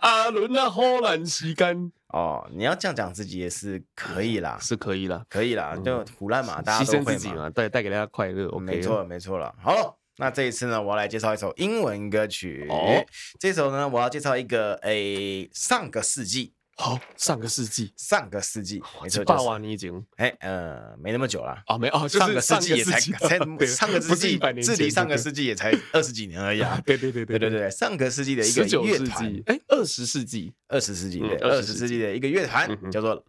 [0.00, 8.58] 阿伦那唬烂时间哦，你要这样讲自己也是可以啦，是可以啦，可以啦，就唬烂嘛，大家都会嘛，带带给大家快乐。
[8.58, 9.54] 没错，没错了。
[9.58, 12.66] 好，那这一次呢，我要来介绍一首英文歌曲。
[12.68, 13.04] 哦，
[13.38, 16.54] 这首呢，我要介绍一个诶，上个世纪。
[16.80, 33.24] 好，上个世纪，上个世纪，没错，霸王你已经，哎，呃，没那么久了哦，没哦，上个世纪也才 才上个世纪，距离上个世纪也才二十几年而已啊， 对对对对对对，上个世纪的一个乐团，哎，二十世纪，二十世纪对，二十世纪的一个乐团叫做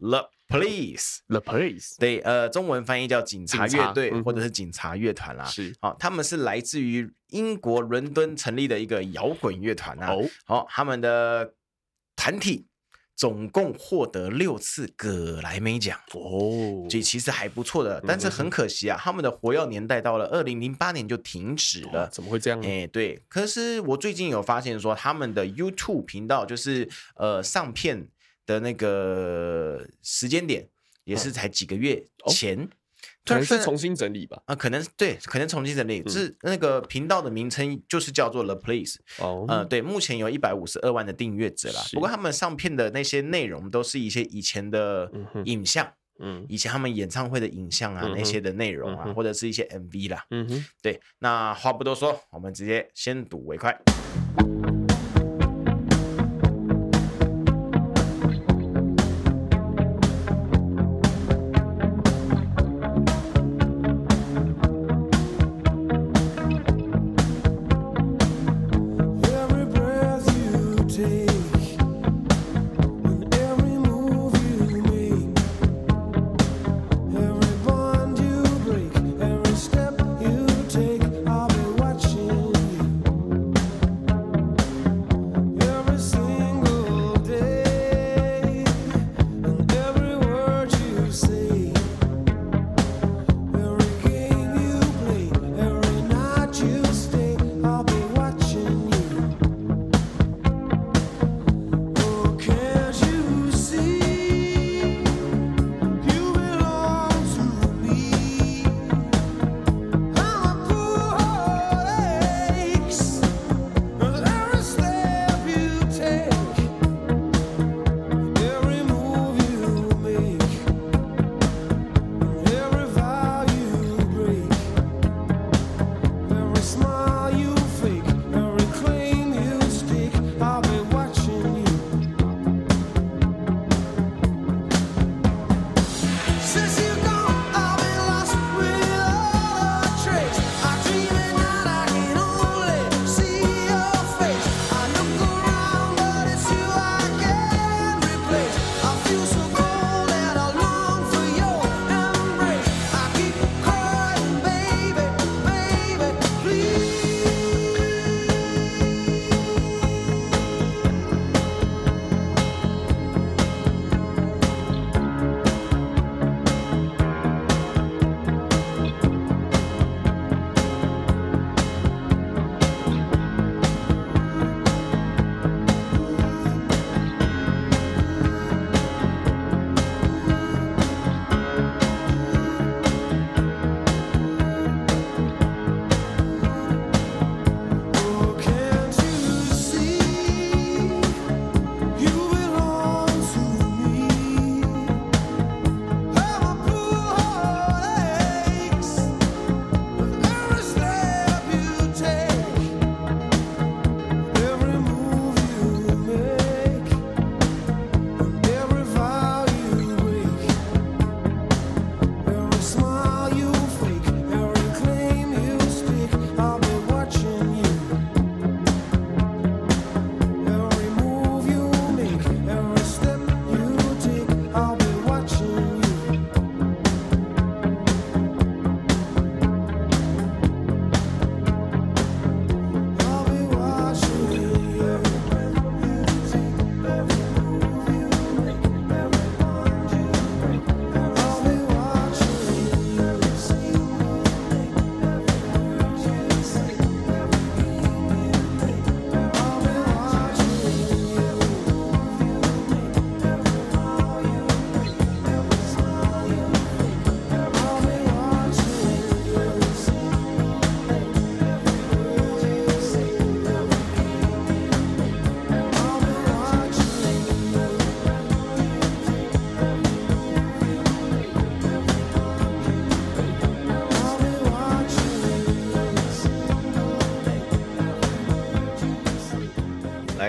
[0.50, 10.12] The Police，The Police，对，呃，中文翻译叫警察乐队或者是警察乐团啦，是，好，他们是来自于英国伦敦成立的一个摇滚乐团啊，
[10.46, 11.54] 好，他们的
[12.16, 12.66] 团体。
[13.20, 16.00] 总共获得六次葛莱美奖。
[16.14, 22.08] 哦，这其实还不错的，但是很可惜啊，他们的活跃年代到了二零零八年就停止了。
[22.08, 22.66] 怎么会这样呢？
[22.66, 28.08] 哎，对，可是我最近有发现说，他们的 YouTube 频道就是呃上片
[28.50, 30.68] 的那个时间点
[31.04, 32.68] 也是才几个月前。
[33.24, 41.80] 可能是重新整理吧，啊、呃，可能对，可能重新整理，嗯、是那个频道的名称就是叫做 The Police 哦，呃，对，目前有一百五十二万的订阅者啦。
[41.94, 45.12] 不过他们上片的那些内容都是一些以前的
[45.46, 53.80] 影像，嗯，以前他们演唱会的影像啊，嗯、那些的内容啊，嗯、或者是一些 MV 啦，嗯哼，对，那话不多说，我们直接先睹为快。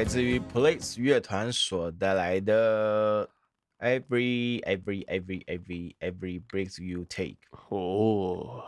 [0.00, 3.28] 来自于 Police 乐团所带来的
[3.80, 7.36] Every Every Every Every Every Breath You Take。
[7.68, 8.64] 哦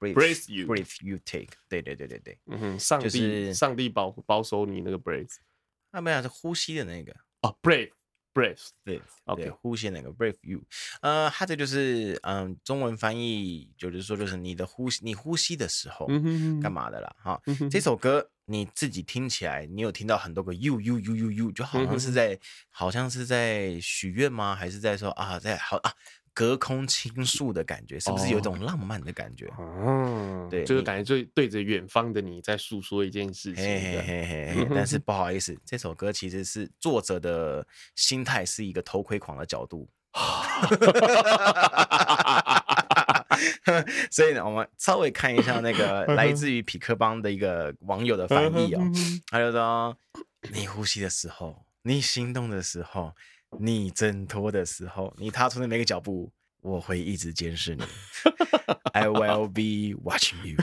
[0.00, 1.50] ，Breath You，Breath You Take。
[1.68, 5.36] 对对对对对，嗯哼，上帝，就是上帝保保守你那个 breath，
[5.92, 7.92] 那没有是呼吸的那个哦，breath。
[8.34, 10.62] Breath，对，OK，呼吸那个 breathe you，
[11.02, 16.06] 呃，它这就是嗯，中文翻译就是说，就是你的呼吸，你呼吸的时候
[16.62, 17.14] 干嘛的啦？
[17.22, 22.38] 哈，这首歌你自己听起来，你有听到很多个 you you you you you，就好像是在，
[22.70, 24.54] 好像是在许愿吗？
[24.54, 25.92] 还是在说啊，在好啊？
[26.34, 29.52] 隔空倾诉的感觉，是不是有一种浪漫的感觉？
[29.58, 33.62] 哦，对，就是感觉就对着远方的你在诉说一件事情。
[33.62, 37.66] 嘿嘿嘿，但是 不好意思，这首歌其实是作者的
[37.96, 39.86] 心态是一个偷窥狂的角度。
[44.10, 48.80] 所以呢，我们稍微看一下那个 来自于匹克邦的一个网友的翻译哦，
[49.26, 49.96] 他就说
[50.52, 53.12] ：“你呼吸的时候，你心动的时候。”
[53.60, 56.32] 你挣脱的时候，你踏出的每个脚步，
[56.62, 57.84] 我会一直监视你。
[58.94, 60.56] I will be watching you。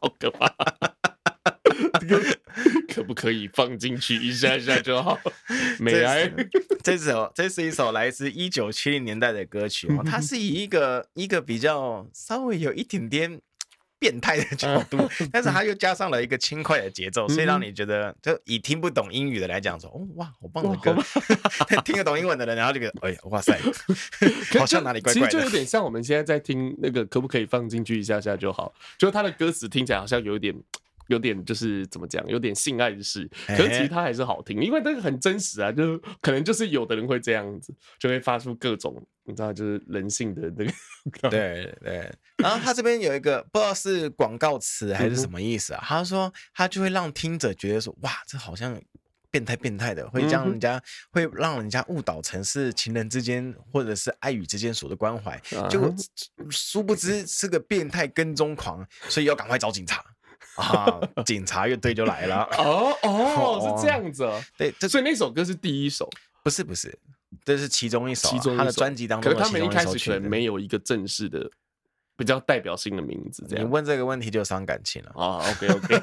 [0.00, 0.46] 好可怕！
[3.06, 5.18] 可不可以放进去一下下就好？
[5.78, 6.30] 美哀，
[6.82, 13.40] 这首这是一首来自一九七零年代的歌曲哦，它是以一个一个比较稍微有一点点。
[13.98, 14.98] 变态的角度，
[15.32, 20.92] 但是他又加上了一个轻快的节奏，所以让你觉得，就以听不懂英语的来讲说，哦哇，好棒的歌；
[21.82, 23.58] 听得懂英文的人，然后就觉得，哎呀，哇塞，
[24.58, 25.30] 好像哪里怪怪的。
[25.30, 28.70] 其实就有点像我们现在在听那个，可不可以放进去一下下就好？
[28.98, 30.54] 就他的歌词听起来好像有点。
[31.08, 41.30] 有点就是怎么讲，有点性爱的事，可是其实它还是好听，因为那个很真实啊，就是可能就是有的人会这样子，就会发出各种你知道，就是人性的那个。
[41.30, 42.12] 对对。
[42.38, 45.82] 然后他这边有一个不知道是广告词还是什么意思啊？
[45.84, 48.80] 他说他就会让听者觉得说，哇，这好像
[49.30, 55.40] 变态变态的，会将人家会让人家误导成是情人之间或者是爱与之间所的关怀，
[55.70, 55.94] 结果
[56.50, 60.04] 殊不知是个变态跟踪狂，所以要赶快找警察。
[60.56, 61.00] 啊！
[61.24, 62.42] 警察乐队就来了。
[62.58, 64.28] 哦 哦，是这样子。
[64.56, 66.08] 对，所以那首歌是第一首，
[66.42, 66.98] 不是不是，
[67.44, 69.32] 这是其中一首，其中他的专辑当中。
[69.32, 71.50] 可是他们一开始可能没有一个正式的。
[72.16, 73.64] 比较代表性的名字，这样。
[73.64, 75.44] 你问这个问题就伤感情了啊。
[75.50, 76.02] OK OK，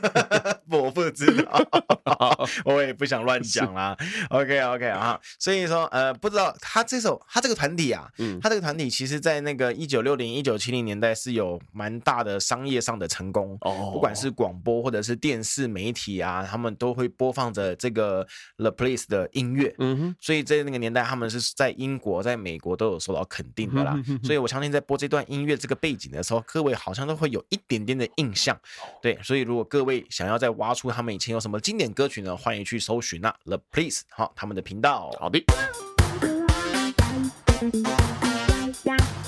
[0.70, 1.68] 我不知道，
[2.66, 3.98] 我也不想乱讲啦。
[4.30, 18.26] OK OK 啊，所以说呃，不知道他这首他这个团体啊，嗯，他这个团体其实在那个一九六零一九七零年代是有蛮大的商业上的成功哦，不管是广播或者是电视媒体啊，他们都会播放着这个
[18.58, 24.00] The Police 的音乐，嗯哼，所以在那个年代他们是在英国、在美国都有受到肯定的啦。
[24.24, 26.03] 所以我相信在播这段音乐这个背景。
[26.12, 28.60] 的时候，各位好像都会有一点点的印象，
[29.02, 35.12] 对，所以如果各位想要再挖出他们以前有什么经典歌曲呢，欢迎去搜寻那 The Police 好他们的频道。
[35.20, 35.44] 好的，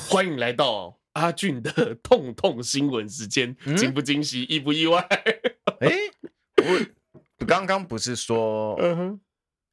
[0.10, 5.00] 欢迎来到阿俊的痛痛新闻时间，惊不惊喜，意不意外？
[5.80, 5.92] 哎，
[7.40, 9.20] 我刚刚不是说，嗯哼，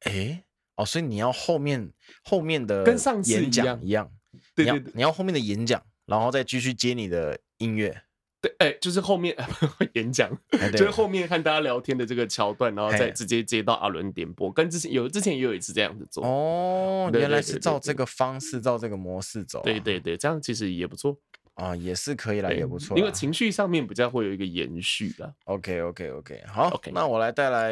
[0.01, 0.43] 哎，
[0.75, 1.91] 哦，所以你要后面
[2.23, 4.09] 后面的跟上次演讲一样，
[4.55, 5.83] 对对对，你要后面的演讲。
[6.05, 8.03] 然后再继续接你的音乐，
[8.41, 9.35] 对，哎，就是后面
[9.95, 10.29] 演讲，
[10.71, 10.91] 就是。
[10.91, 16.25] 后面和大家聊天的这个桥段，然后再直接接到阿伦点播，跟之前有之前也有一次这样子做。
[16.25, 21.17] 哦，原来是照这个方式，照这个模式走，对对对，这样其实也不错。
[21.55, 25.33] 啊，也是可以来，也不错，因为情绪上面比较会有一个延续的。
[25.45, 27.71] OK OK OK，好，那我来带来，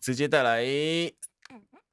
[0.00, 0.64] 直接带来，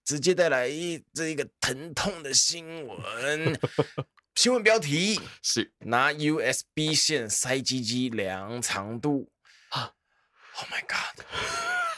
[0.04, 0.68] 直接带来
[1.14, 3.60] 这一个疼痛的新闻。
[4.42, 9.30] 新闻标题是拿 USB 线塞鸡鸡量长度
[9.70, 9.94] 啊
[10.56, 11.26] ！Oh my god，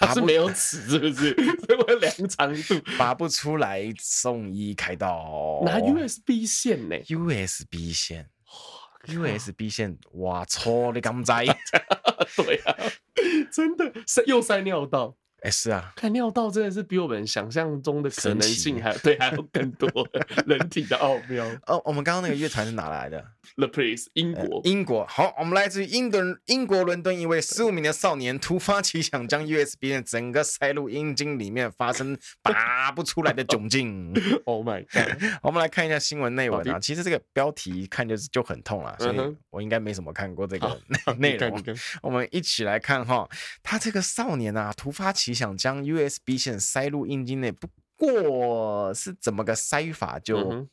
[0.01, 1.33] 它 是没有尺是不是？
[1.33, 5.61] 所以我要量长度，拔不出来送医开刀。
[5.63, 8.29] 拿 USB 线呢？USB 线
[9.07, 10.91] ，USB 线，哇操！
[10.91, 11.45] 你敢在？
[12.35, 12.75] 对啊，
[13.53, 15.15] 真的塞又塞尿道。
[15.43, 19.89] 哎，是啊，看尿道真的是比我们想象中的可能性还对，还有更多
[20.47, 21.45] 人体的奥妙。
[21.67, 23.23] 哦，我们刚刚那个乐团是哪来的
[23.57, 25.05] ？The Police，英国，英国。
[25.07, 34.13] 好，我们来自于英伦，英国伦敦一位十五名的少年突发奇想，将 USB 的整个塞入阴茎里面，发生拔不出来的窘境。
[34.45, 35.21] Oh my god！
[35.41, 36.79] 我们来看一下新闻内文啊。
[36.79, 40.79] 其实这个标题一看就是就很痛了，所以我应该没什么看过这个
[41.17, 41.63] 内容。
[42.01, 43.27] 我们一起来看哈，
[43.61, 50.67] 他这个少年啊，突发奇想将 USB 线塞入阴茎内，不过是怎么个塞法就。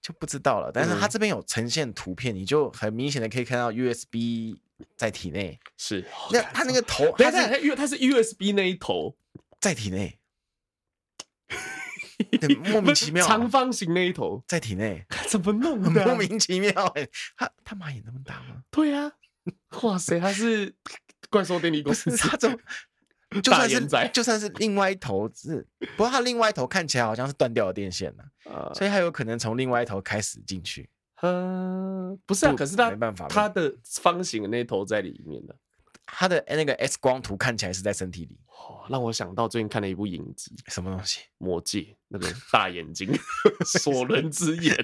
[0.00, 4.56] 就不知道了，但是它这边有呈现图片，嗯、你就很明显的可以看到 USB
[4.96, 5.56] 在体内。
[5.78, 9.16] 是，那它那个 头，它是因为它是 USB 那一头，
[9.60, 10.18] 在体内，
[12.72, 16.04] 莫名其妙，长方形那一头在体内， 怎么弄的？
[16.04, 18.64] 莫名其妙，哎，他他马眼那么大吗？
[18.72, 19.12] 对呀，
[19.82, 20.74] 哇塞，他是
[21.30, 22.58] 怪兽电力公司，他怎么？
[23.40, 25.66] 就算是就算是另外一头是，
[25.96, 28.24] 不过它另外一头看起来好像是断掉的电线呢，
[28.74, 30.88] 所以它有可能从另外一头开始进去。
[31.22, 35.54] 嗯，不是啊，可是它没办法，它的方形的那头在里面的，
[36.04, 41.20] 它的那个 X 光图看起来是在身体里，哦，让我想到最近看了一部影集，什么东西？
[41.38, 43.08] 魔戒那个大眼睛，
[43.64, 44.76] 索伦之眼，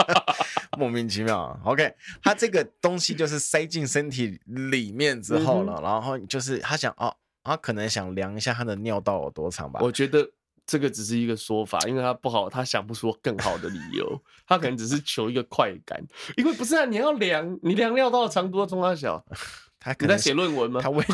[0.78, 1.60] 莫名其妙。
[1.64, 7.14] OK，它这个东西就是塞进身体里面之后了，嗯、然后就是他想哦，
[7.46, 9.80] 他可能想量一下他的尿道有多长吧。
[9.82, 10.28] 我觉得
[10.66, 16.04] 这个只是一个说法，因为他不好，他想不出更好的理由，他可能只是求一个快感，
[16.36, 19.24] 因为不是啊，你要量，你量尿道的长度要中大小。
[19.78, 20.80] 他可能在写论文吗？
[20.82, 21.04] 他未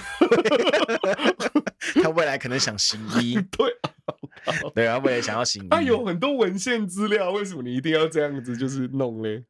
[2.02, 3.66] 他未来可能想行医， 对，
[4.74, 5.68] 对啊，未来想要行医。
[5.68, 9.44] 他有很多文献资料，为什么你一定要这样子就是弄嘞？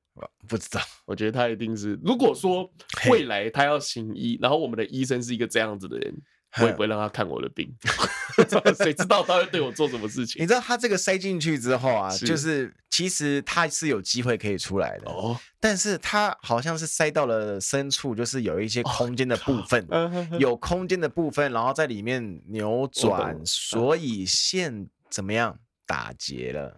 [0.49, 2.69] 不知道，我觉得他一定是，如果说
[3.11, 6.13] 未来他要行医，然后我们的医生是一个这样子的人。
[6.61, 7.73] 我也不会让他看我的病，
[8.77, 10.43] 谁知道他会对我做什么事情？
[10.43, 26.75] 你知道他这个塞进去之后啊，是就是其实他是有机会可以出来的哦，但是他好像是塞到了深处，就是有一些空间的部分，哦、有空间的部分，然后在里面扭转，所以线怎么样打结了。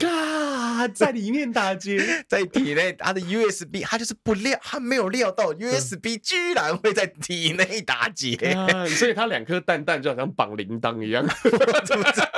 [0.75, 1.99] 他在里面打结，
[2.29, 12.29] 在体内，他的 USB，他就是不料，他没有料到 USB 居然会在体内打结，啊，所以他两颗蛋蛋就好像绑铃铛一样， 我怎么知道？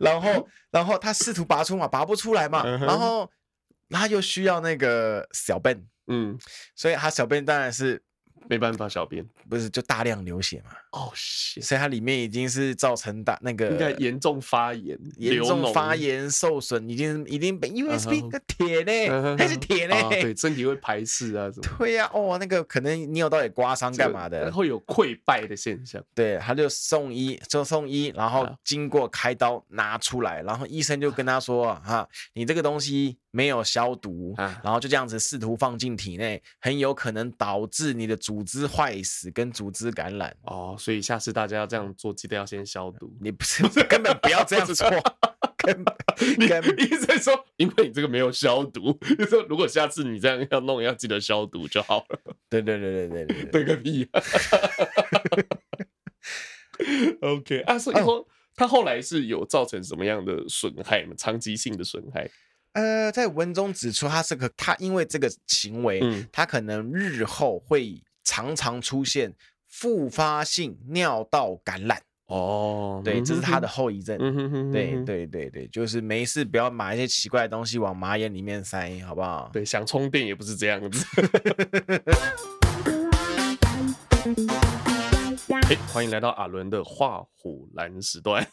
[0.00, 3.30] 然后，然后他试图拔出嘛，拔不出来嘛，然后
[3.90, 6.38] 他又需要那个小笨，嗯，
[6.74, 8.02] 所以他小笨当然是。
[8.50, 10.72] 没办法，小便不是就大量流血嘛？
[10.90, 19.94] 哦所以它里面已经是造成大那个应该严重发炎，严重发炎受损，已经已经被 USB 的铁呢，还是铁呢？
[20.10, 21.76] 对，身体会排斥啊什么？
[21.78, 26.02] 对呀，哦，那个可能你有到底刮伤干嘛的，会有溃败的现象。
[26.12, 40.36] 对，他就送医，就送医，然后经过开刀拿出来，然后医生就跟他说：“哈，你这个东西。”没有消毒，啊、然后就这样子试图放进体内，很有可能导致你的组织坏死跟组织感染。
[40.42, 43.16] 哦，所以下次大家要这样做，记得要先消毒。
[43.20, 44.88] 你不是， 根本不要这样做。
[45.60, 45.94] 根本
[46.76, 52.18] 你医生说，因为你这个没有消毒，就说如果下次你这样要弄，要记得消毒就好了。
[52.48, 54.22] 对对对对对对，对个屁、啊。
[57.20, 61.14] OK 啊，所以说他后来是有造成什么样的损害吗？
[61.16, 62.30] 长期性的损害？
[62.72, 69.34] 呃，在文中指出，他是个他因为这个行为，嗯、他可能日后会常常出现
[69.68, 72.00] 复发性尿道感染。
[72.26, 74.16] 哦，对，这是他的后遗症。
[74.20, 79.50] 嗯、哼哼哼对对对对，就是没事不要买一些奇怪的东西往马眼里面塞，好不好？
[79.52, 81.04] 对，想充电也不是这样子。
[85.92, 88.46] 欢迎来到阿伦的画虎蓝时段，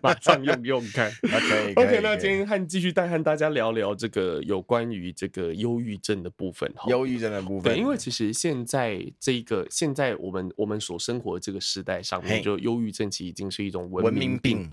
[0.00, 1.12] 马上用用看。
[1.22, 6.72] OK OK，那今天和继续带和大家聊聊这个有关于这个忧郁症的部分。
[6.86, 14.70] 忧郁症的部分，对，因为其实现在这个现在我们我们所生活的这个时代上面，就忧郁症其实已经是一种文明病。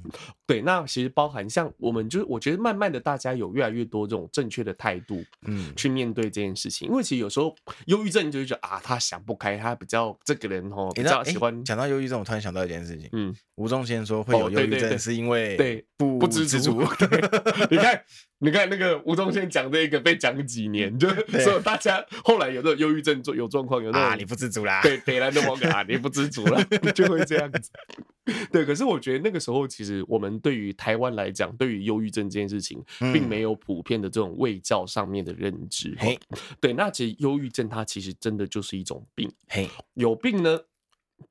[0.47, 6.87] 对，那其实包含像我们就是我觉得慢慢的大家有越来越多这种正确的态度，嗯，去面对这件事情。
[6.87, 7.53] 因为其实有时候
[7.87, 10.89] 忧郁症就是觉得啊，他想不开，他比较这个人哦。
[10.93, 13.09] 比较喜欢讲到忧郁症，我突然想到一件事情。
[13.11, 16.81] 嗯，吴宗宪说会有忧郁症是因为对不不知足。
[17.69, 18.01] 你看，
[18.39, 21.09] 你看那个吴宗宪讲这个被讲几年，就
[21.43, 26.63] 所以大家后来有这种忧郁症状有状况，有那种你不知足啦，对，北兰的网友啊，你不知足了，
[26.93, 27.71] 就会这样子。
[28.51, 32.81] 对，可是我觉得那个时候，其实我们对于台湾来讲，对于忧郁症这件事情，
[33.11, 35.93] 并没有普遍的这种卫教上面的认知。
[35.99, 36.17] 嘿，
[36.61, 39.29] 对，那其实忧郁症它其实真的就是一种病。
[39.47, 40.59] 嘿，有病呢。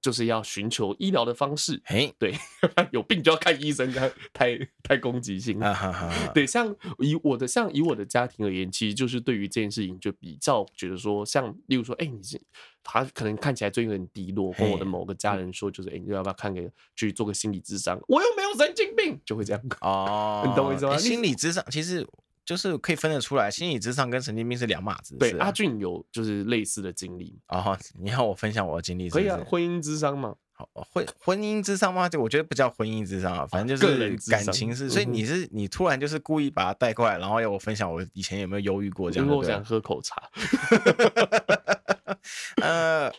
[0.00, 2.34] 就是要寻求医疗的方式，嘿，对，
[2.92, 3.92] 有病就要看医生，
[4.32, 6.30] 太太攻击性了。
[6.34, 12.40] 对，像以我的像以我的家庭而言，其实就是对于这件事情就比较觉得说，像例如说，哎，你是
[12.82, 16.62] 他可能看起来最近很低落，跟我的某个家人说，就是哎，你要不要看个
[16.96, 18.00] 去做个心理咨商？
[18.08, 20.96] 我又没有神经病，就会这样哦， 你懂我意思吗？
[20.96, 22.06] 心理咨商其实。
[22.44, 25.16] 就是可以分得出来，心理智商跟神经病是两码子。
[25.16, 27.78] 对，阿俊有就是类似的经历啊。
[28.00, 29.38] 你要我分享我的经历，可以啊。
[29.46, 30.34] 婚姻智商吗？
[30.52, 32.08] 好，婚婚姻智商吗？
[32.08, 34.90] 就我觉得不叫婚姻智商啊，反正就是感情是。
[34.90, 39.26] 所以你是你突然就是故意把它带过来，然后要我分享我以前有没有忧郁过这样？
[39.26, 40.22] 因为我想喝口茶。
[42.60, 43.12] 呃。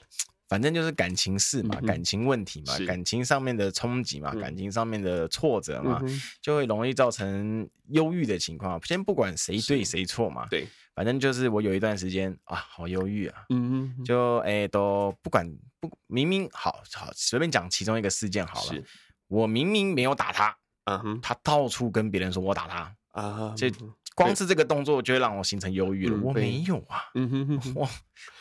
[0.54, 6.00] 反正就是感情事嘛，感情问题嘛，感情上面的冲击嘛，感情上面的挫折嘛，
[6.44, 8.80] 就会容易造成忧郁的情况。
[8.86, 15.44] 先不管谁对谁错嘛，对，反正就是我有一段时间啊，好忧郁啊，嗯嗯，就哎都不管
[15.80, 18.84] 不明明好好随便讲其中一个事件好了，
[19.30, 23.72] 我明明没有打他，嗯哼，他到处跟别人说我打他啊，这。
[24.16, 26.20] 光是这个动作就会让我形成忧郁了。
[26.22, 27.90] 我没有啊，嗯哼哼， 哇，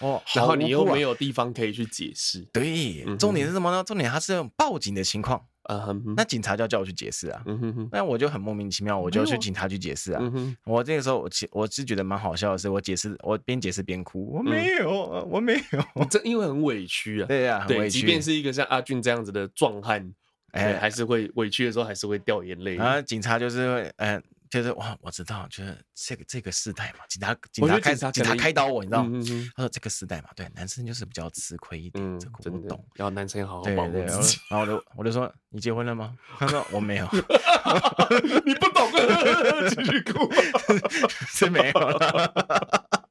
[0.01, 2.41] 哦，然后你又没有地方可以去解释。
[2.53, 3.83] 对，重点是什么呢？
[3.85, 5.43] 重点它是报警的情况，
[6.17, 7.43] 那警察就要叫我去解释啊，
[7.91, 10.23] 那我就很莫名其妙，我就去警察局解释啊。
[10.65, 17.27] 我这个时候我其我是觉得蛮好笑的是，我解释我边解释边哭，我没有啊，我没有，这因为很委屈啊。
[17.27, 18.01] 对呀，很委屈。
[18.01, 20.13] 即便是一个像阿俊这样子的壮汉，
[20.53, 22.77] 哎，还是会委屈的时候还是会掉眼泪。
[22.77, 24.23] 然后警察就是会，嗯。
[24.53, 29.19] 就是哇，我知道，就是这个这个时代嘛，警察警察开警察开刀我，你知道吗？
[29.57, 34.39] 他说这个时代嘛，对，男生就是比较吃亏一点，这个我懂，然后男生要好好保护自己。
[34.51, 36.15] 然后我就我就说，你结婚了吗？
[36.39, 37.09] 他说我没有，
[38.45, 40.31] 你不懂啊， 继续哭，
[41.33, 43.02] 是没有了。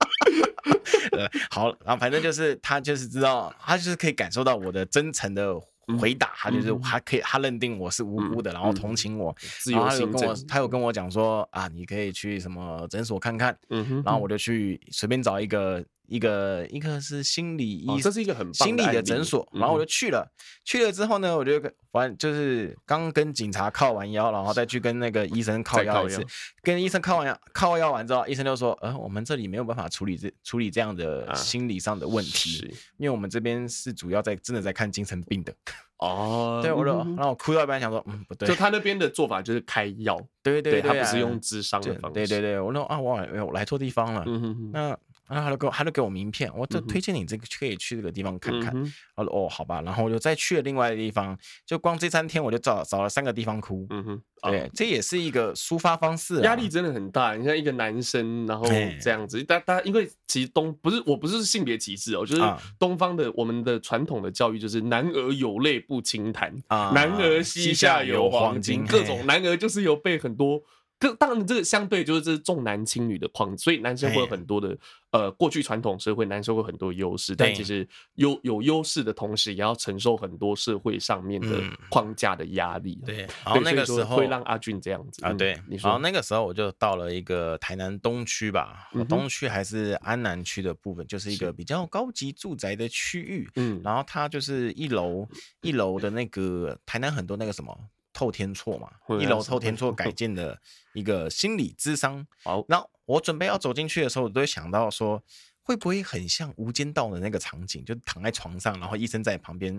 [1.49, 5.59] 好，然后反正就是他就是知道，他就是可以感受到我的真诚的。
[5.99, 9.35] 回答他就是他可以，他认定我是无辜的，然后同情我，
[9.65, 13.57] 然后他有跟我，他有跟我讲说啊，你可以去什么诊所看看，
[14.05, 15.83] 然后我就去随便找一个。
[16.12, 20.30] 一个一个是心理医生，这是一个很心理的诊所，然后我就去了。
[20.66, 21.57] 去了之后呢，我就
[21.89, 26.22] 反正就是刚跟警察靠完腰，然后再去跟那个医生靠腰一次。
[26.62, 35.53] 跟医生靠完腰，靠腰完之后，医生就说：“呃，我们这里没有办法处理这处理这样的心理上的问题，因为我们这边是主要在真的在看精神病的。”
[35.97, 42.14] 哦， 对，我就然后我哭到一半想说：“嗯，不对。”就他那边的做法就是开药，对对对，他不是用智商的方式。
[42.14, 44.26] 对对对，我说啊，我我来错地方了。
[44.74, 44.97] 那。
[45.32, 48.71] 然后他就给我，他就给我名片，我就推荐你这个可以去这个地方看看。
[48.75, 53.88] 嗯、哼他说哦，好吧，然后我就再去了另外的地方，就光这三天我就找找了三个地方哭。
[53.89, 54.21] 嗯哼，
[54.51, 56.41] 对，哦、这也是一个抒发方式，啊。
[56.43, 58.65] 压力真的很大，你像一个男生，然后
[59.01, 62.41] 这样子，大家嘿因为其实东不是我不是性别歧视哦，就是
[62.77, 70.61] 东方的我们的传统的教育就是男儿有泪不轻弹，啊、男儿膝下有黄金，各种男儿就是有被很多。
[71.01, 74.77] 这当然，这个相对就是这是重男轻女的框，所以男生会有很多的
[75.09, 83.01] 呃，过去传统社会男生会很多优势，但其实有有优势的同时，也要承受很多社会上面的框架的压力。
[83.03, 93.49] 对，然后那个时候会让阿俊这样子啊，对，你说，然后那个时候我就到了一个台南东区吧，东区还是安南区的部分，就是一个比较高级住宅的区域。
[93.55, 95.27] 嗯，然后它就是一楼
[95.61, 97.75] 一楼的那个台南很多那个什么。
[98.22, 98.88] 透天厝嘛，
[99.19, 100.55] 一楼透天厝改建的
[100.93, 102.24] 一个心理智商。
[102.45, 105.24] 好，然后我准备要走进去的时候，我都会想到说，
[105.63, 109.76] 会不会很像《无间道》的那个场景，就躺在床上，然后医生在旁边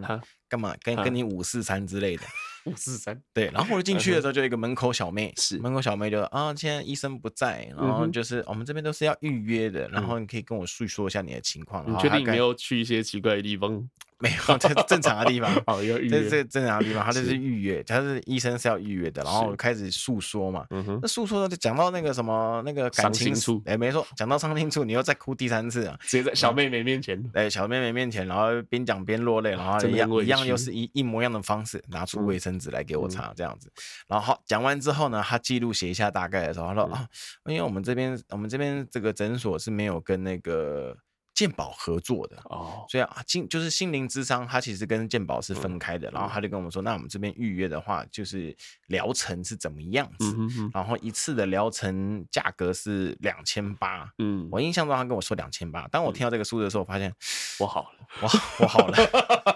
[0.48, 2.24] 干嘛，跟跟你五四三之类的。
[2.70, 3.50] 五四三，对。
[3.52, 11.84] 然后我进去的时候，就一个门口小妹，是门口小妹就啊，现在医生不在，然后就是我们这边都是要预约的，然后你可以跟我诉说一下你的情况。
[11.90, 13.88] 你确定你没有去一些奇怪的地方？
[14.22, 15.52] 没有，这正常的地方。
[15.66, 16.08] 哦，要预约。
[16.08, 19.20] 这这正常的地方，他就是预约，他是医生是要预约的。
[19.24, 33.72] 然后开始诉说嘛，嗯那诉说就讲到那个什么那个感情处，哎，没错，讲到伤心处，你又再哭第三次啊，直接在小妹妹面前，哎，小妹妹面前，然后边讲边落泪，然后一样一样又是一一模一样的方式，拿出卫生纸来给我擦，这样子。
[34.08, 37.06] 然后好讲完之后呢，他记录写一下大概的时候，他说啊，
[37.46, 40.96] 因为我们这边我们这边这个诊所是没有跟那个。
[41.34, 46.10] 健保合作的哦，所以啊，心就是心灵之商，它其实跟健保是分开的。
[46.10, 48.54] 然后他就跟我们说，那我们这边预约的话，就是
[48.88, 50.36] 疗程是怎么样子？
[50.74, 54.12] 然后一次的疗程价格是两千八。
[54.18, 55.88] 嗯，我印象中他跟我说两千八。
[55.88, 57.10] 当我听到这个数字的时候，我发现
[57.58, 58.28] 我好了，我
[58.58, 58.96] 我好了，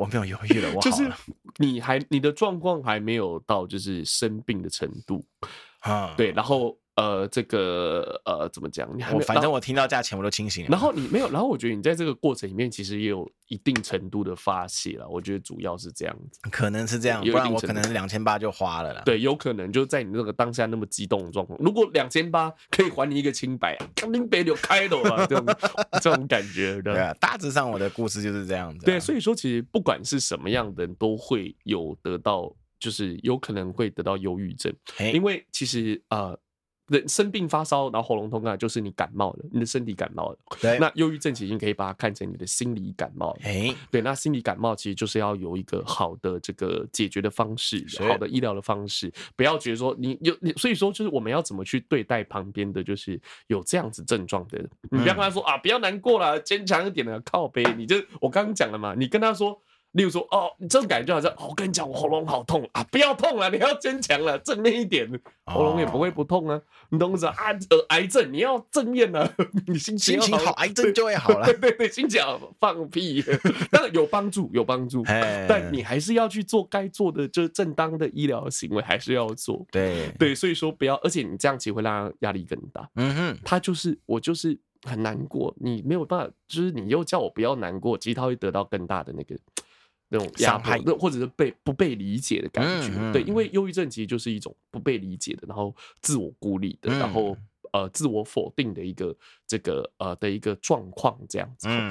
[0.00, 0.90] 我没有犹豫了，我 好了。
[0.90, 1.12] 就是
[1.58, 5.24] 你还你的状况还没有到就是生病的程度
[5.80, 6.14] 啊？
[6.16, 6.76] 对，然后。
[7.00, 8.86] 呃，这个呃，怎么讲？
[8.94, 10.70] 你还我反正我听到价钱我都清醒了。
[10.70, 15.08] 然后你没有，然后我觉得你在这个过程里面其实也有一定程度的发泄了。
[15.08, 19.00] 我觉得主要是这样子，可能是这样，不然我可能两千八就花了啦。
[19.06, 25.56] 对，有可能就在你那个当下那么激动的状况，如果两千八可以还你一个清白，肯定别就开了啊，这种
[26.02, 26.82] 这种感觉。
[26.82, 28.84] 对啊，大致上我的故事就是这样子。
[28.84, 34.70] 对，所以说其实不管是什么样的人都会有得到，就是有可能会得到忧郁症，
[35.14, 36.36] 因为其实啊。
[36.90, 40.38] 人生病发烧，然后喉咙痛啊，就是你感冒了，你的身体感冒了。
[40.60, 43.34] 对，那忧郁症其实你可以把它看成你的心理感冒。
[43.42, 59.62] 哎，对，那心理感冒其实就是要有一个好的这个解决的方式，好的医疗的方式，不要觉得说你有你，所以说就是我们要怎么去对待旁边的就是有这样子症状的人，你不要跟他说啊，不要难过了，坚强一点的靠背，你就我刚刚讲了嘛，你跟他说。
[59.92, 65.10] 例如说，哦，你这种感觉就好像，哦，我跟你讲，我喉咙好痛啊，不要痛了，你要坚强了，正面一点，
[65.46, 66.60] 喉咙也不会不痛啊，
[66.90, 67.34] 你懂不懂啊？
[67.70, 69.28] 呃，癌症你要正面啊，
[69.66, 71.44] 你心情心情好，癌症就会好了。
[71.50, 73.20] 对对对，心情好，放屁，
[73.72, 75.02] 当然有帮助，有帮助，
[75.48, 79.66] 但你还是要去做该做的，就是正当的医疗行为，还是要做。
[79.72, 82.88] 对对，所以说不要，而且你这样其实会让他压力更大。
[82.94, 89.36] 嗯哼，他就是我就是很难过，你没有办法，就是你又叫我不要难过，其实他会得到更大的那个。
[90.12, 97.36] 那种压迫，或者是被不被理解的感觉，嗯嗯、对，因为忧郁症其实就是一种不被理解的，然后自我孤立的，嗯、然后
[97.72, 101.68] 呃自我否定的一个这个呃的一个状况，这样子。
[101.70, 101.90] 嗯，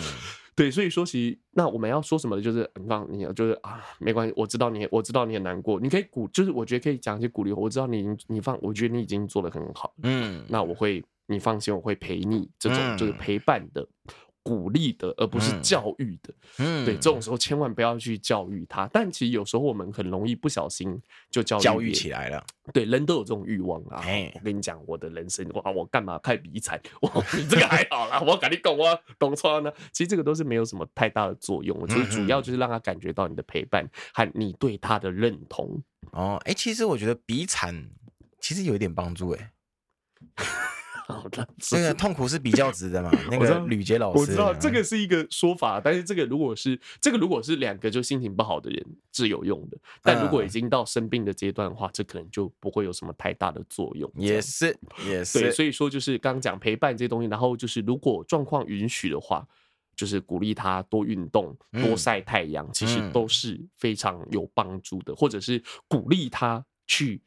[0.54, 13.88] 对，所以说其实那我们要说什么，就是你放你就是啊，没关系，我知道你，我知道你很难过，你可以鼓，就是我觉得可以讲一些鼓励，我知道你你放，我觉得你已经做得很好，嗯，那我会，你放心，我会陪你，这种就是陪伴的。
[14.50, 16.34] 鼓励的，而不是教育的。
[16.58, 18.90] 嗯，对，这种时候千万不要去教育他。
[18.92, 22.44] 但其实有时候我们很容易不小心就教育教育起来了。
[22.74, 24.04] 对，人都有这种欲望啊。
[24.34, 26.82] 我跟你讲，我的人生哇，我干嘛太比惨？
[27.02, 29.72] 我，你这个还好啦，我跟你讲啊，懂错呢？
[29.92, 31.88] 其实这个都是没有什么太大的作用。
[31.88, 35.80] 其实主要就是让他感觉到你的陪伴和你对他的认同。
[36.12, 37.90] 哦，哎，其实我觉得比惨
[38.42, 39.52] 其实有一点帮助，哎。
[41.10, 43.10] 好的，这个痛苦是比较值的嘛？
[43.32, 54.08] 那个吕杰老师，我知道这个是一个说法，但是这个如果是这个如果是两个就心情不好的人是有用的，但如果已经到生病的阶段的话，这可能就不会有什么太大的作用。
[54.16, 55.40] 也是，也是。
[55.40, 59.44] 对，所以说就是刚刚讲陪伴这些东西，然后就是如果状况允许的话，
[59.96, 67.20] 就是鼓励他多运动、多晒太阳，其实都是非常有帮助的，或者是鼓励他去。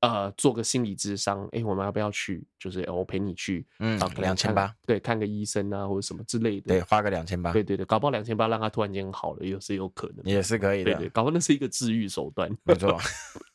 [0.00, 2.42] 呃，做个心理智商，哎、欸，我们要不要去？
[2.58, 12.98] 就是、欸、我陪你去，嗯，两千八，对，看个医生啊，或者什么之类的，对，花个两千八，对对对，搞不好两千八让他突然间好了，也是有可能，也是可以的，对，对对，搞不好那是一个治愈手段，没错。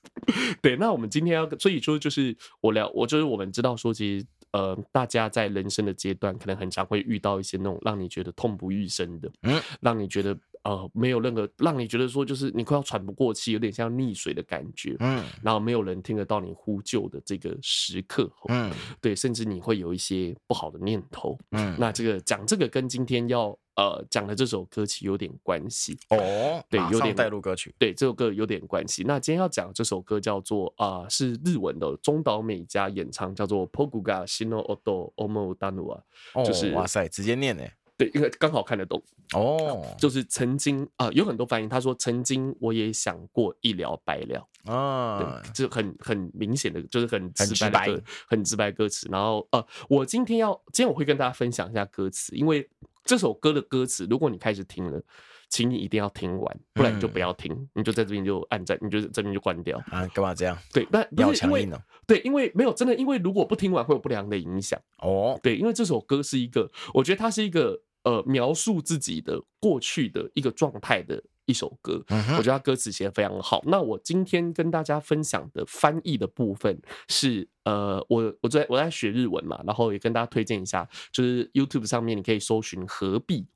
[0.61, 10.37] 对，那我们今天要，所以说就是我聊，我就是我们知道说，其实呃，大家在人生的阶段，可能很常会遇到一些那种让你觉得痛不欲生的，嗯，让你觉得。
[10.65, 25.95] 呃，没有任何让你觉得说，就是你快要喘不过气，有点像溺水的感觉，嗯，然后没有人听得到你呼救的这个时刻，嗯，对，甚至你会有一些不好的念头，嗯，那这个讲这个跟今天要呃讲的这首歌曲有点关系。
[26.09, 26.17] 哦，
[26.67, 29.03] 对，有点带入歌曲，对，这首歌有点关系。
[29.03, 36.01] 那今天要讲这首歌叫做啊、呃，是日文的中岛美嘉演唱，叫做 Poguga Shino Odo Omou Danu 啊，
[36.43, 37.63] 就是哇塞，直接念呢。
[37.97, 39.01] 对，因为刚好看得懂
[39.33, 41.69] 哦，就是曾经啊、呃，有很多反应。
[41.69, 49.07] 他说：“曾经我也想过一了百了啊，对，就很很明显的，就是很直白的歌，很直白歌词。
[49.09, 52.69] 然后呃，我今天要今天我会跟大家分享一下歌词，因为
[53.05, 55.01] 这首歌的歌词，如果你开始听了，
[55.49, 60.07] 请你一定要听完，不然你就不要听，嗯、你就在这边就按在，你就这边就关掉啊？
[60.13, 60.57] 干嘛这样？
[60.73, 61.79] 对，那要强硬呢？
[62.07, 65.39] 对，因为没有真的，因为如果不听完会有不良的影响哦。
[65.41, 67.81] 对，因为这首歌是一个，我觉得它是一个。
[68.05, 73.63] 呃，描述自己的过去的一个状态的一首歌，嗯、我觉得它歌词写的非常好。
[73.65, 76.79] 那我今天跟大家分享的翻译的部分
[77.09, 83.47] 是，呃，我我在我在学日文嘛，然后也跟大家推荐一下，就是 YouTube 上面你可以搜寻何必，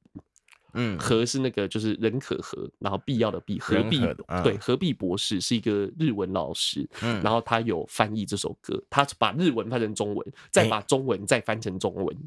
[0.74, 12.08] 嗯，和是那个就是人可和，然后必要的必，何必，嗯、对，何必博士是一个日文老师，嗯，然后他有翻译这首歌，他把日文翻成中文，再把中文再翻成中文。
[12.08, 12.22] 欸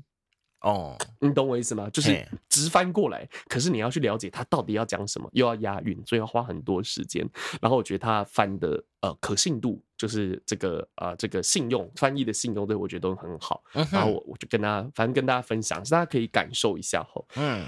[0.62, 1.90] 哦，你懂我意思吗？
[1.90, 7.28] 就是直翻过来，可是你要去了解他到底要讲什么，又要押韵，所以要花很多时间。
[7.60, 13.60] 然后我觉得他翻的呃可信度，就是这个呃这个信用翻译的信用，对我觉得都很好。
[13.72, 17.20] 然后我我就跟他反正跟大家分享，大家可以感受一下哈。
[17.34, 17.66] 嗯，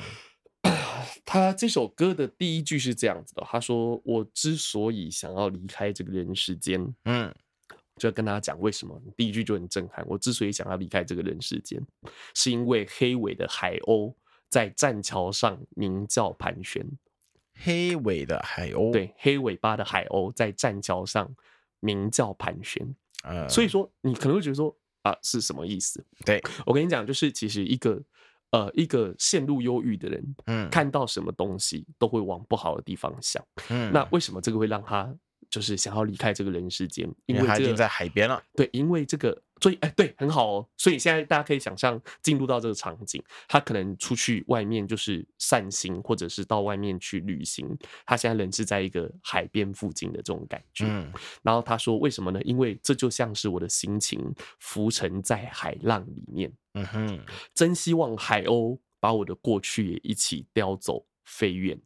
[1.24, 7.34] 他这首歌的第一句是这样子的，他说：“我之所以想要离开这个人世间，嗯。”
[7.96, 10.04] 就要跟大家讲为什么，第一句就很震撼。
[10.08, 11.80] 我之所以想要离开这个人世间，
[12.34, 14.12] 是因为黑尾的海鸥
[14.50, 16.84] 在栈桥上鸣叫盘旋。
[17.54, 21.32] 黑尾的海鸥，对，黑尾巴的海鸥在栈桥上
[21.78, 22.84] 鸣叫盘旋。
[23.22, 26.04] 呃，所以说你可能会觉得说啊，是什么意思？
[26.26, 28.02] 对，我跟你讲，就是其实一个
[28.54, 33.44] 呃一个陷入忧郁的人，嗯，看到什么东西都会往不好的地方想。
[33.68, 35.12] 嗯，那为什么这个会让他？
[35.50, 38.42] 就是想要离开这个人世间，因为、这个、他已经在海边了。
[38.56, 40.68] 对，因为这个所以，哎，对，很好哦。
[40.76, 47.66] 所以现在大家可以想象进入到这个场景，他可能出去外面就是散心，或者是到外面去旅行。
[48.04, 50.84] 他现在人是在一个海边附近的这种感觉。
[50.86, 51.10] 嗯。
[51.42, 52.42] 然后他说：“为什么呢？
[52.42, 54.20] 因为这就像是我的心情
[54.58, 56.52] 浮沉在海浪里面。
[56.74, 57.20] 嗯哼，
[57.54, 61.80] 真希望海鸥把我的过去也一起叼走，飞远。”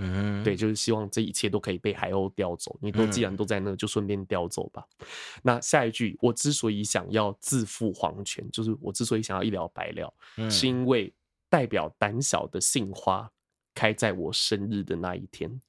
[0.00, 2.76] 嗯，对，就是希望这一切都可以被海鸥叼走。
[2.80, 4.84] 你都既然都在那，就顺便叼走吧。
[4.98, 5.06] 嗯。
[5.42, 11.12] 那下一句，我之所以想要自负黄泉，就是我之所以想要一了百了，嗯，是因为
[11.48, 13.30] 代表胆小的杏花
[13.74, 15.60] 开在我生日的那一天。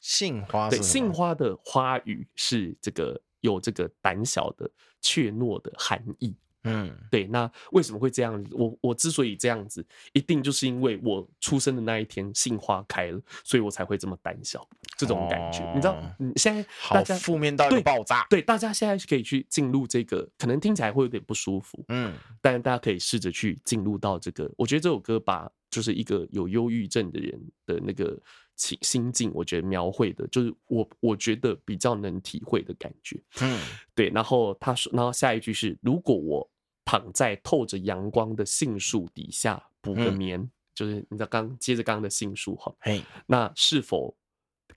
[0.00, 4.70] 杏花，对，杏花的花语是这个有这个胆小的
[5.00, 6.36] 怯懦的含义。
[6.64, 8.44] 嗯，对，那为什么会这样？
[8.52, 14.66] 我我之所以这样子，一定就是因为我出生的那一天杏花开了，所以我才会这么胆小。
[14.96, 15.96] 这种感觉，哦、你知道？
[16.18, 18.40] 你现在大家负面到一个爆炸对。
[18.40, 21.84] 对，大家现在可以去进入这个，可能听起来会有点不舒服。
[21.88, 24.50] 嗯，但是大家可以试着去进入到这个。
[24.56, 28.18] 我觉得这首歌把就是一个有忧郁症的人的那个
[28.58, 33.18] 情心境，我觉得描绘的，就是我我觉得比较能体会的感觉。
[33.40, 33.58] 嗯，
[33.94, 34.10] 对。
[34.10, 36.50] 然后他说，然后下一句是：如果我
[36.84, 44.16] 躺在透着阳光的杏树底下补个眠，嗯、就是你知道刚接着刚刚的杏树哈，嘿，那是否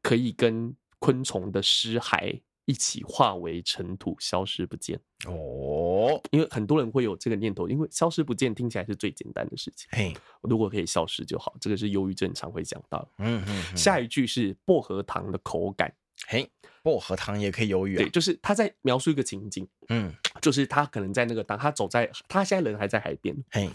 [0.02, 4.99] 可以跟昆虫的尸骸一起化为尘土，消失不见？
[5.26, 9.88] 哦，因为很多人会有这个念头，因为消失不见听起来是最简单的事情。
[9.91, 13.07] 嘿，如果可以消失就好，这个是忧郁症常会讲到。
[13.18, 15.93] 嗯嗯，下一句是薄荷糖的口感。
[16.28, 16.47] 嘿，
[16.84, 17.97] 薄荷糖也可以忧郁啊。
[17.97, 19.68] 对，就是他在描述一个情景。
[19.89, 23.36] 嗯，就是他可能在那个当他走在他现在人还在海边。
[23.49, 23.70] 嘿，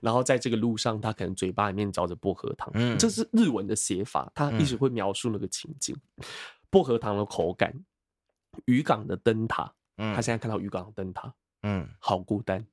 [0.00, 2.70] 然后在这个路上，他可能嘴巴里面嚼着薄荷糖。
[2.74, 5.94] 嗯，这是日文的写法，他一直会描述那个情景。
[6.70, 7.74] 薄荷糖的口感，
[8.66, 9.72] 渔港的灯塔。
[9.96, 11.32] 嗯，他现在看到渔港的灯塔。
[11.62, 12.64] 嗯，好孤单。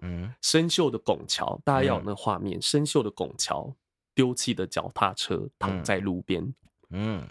[0.00, 2.60] 嗯，生锈的拱桥，大家要有那画面。
[2.60, 3.74] 生锈的拱桥，
[4.14, 6.54] 丢弃的脚踏车躺在路边。
[6.90, 7.26] 嗯。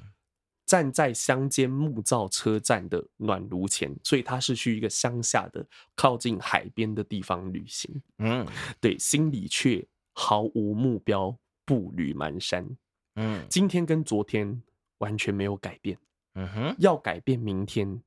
[0.66, 5.66] 站在乡间木造车站的暖炉前，所以他是去一个乡下的、
[5.96, 8.00] 靠近海边的地方旅行。
[8.20, 8.46] 嗯，
[8.80, 12.68] 对，心里却毫无目标，步履蹒跚。
[13.16, 14.62] 嗯，今天跟昨天
[15.00, 15.98] 完全没有改变。
[16.40, 18.02] 嗯哼，要改变明天，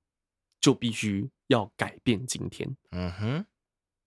[0.58, 2.74] 就必须要改变今天。
[2.92, 3.46] 嗯哼，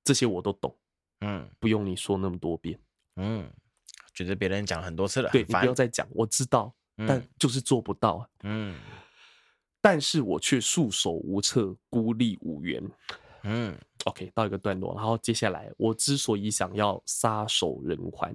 [0.04, 0.76] 这些我都懂。
[1.22, 2.80] 嗯，不用你说那么多遍。
[3.18, 3.48] 嗯，
[4.14, 6.74] 觉得别人讲很多次了，对，你不要再讲，我知道。
[6.98, 8.74] 但就是做不到，嗯，
[9.82, 12.82] 但是我却束手无策，孤立无援，
[13.44, 18.34] 嗯，OK，到一个段落，然后接下来，我之所以想要撒手人寰，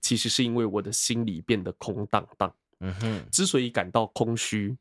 [0.00, 4.74] 其实是因为我的心里变得空荡荡，嗯哼，之所以感到空虚，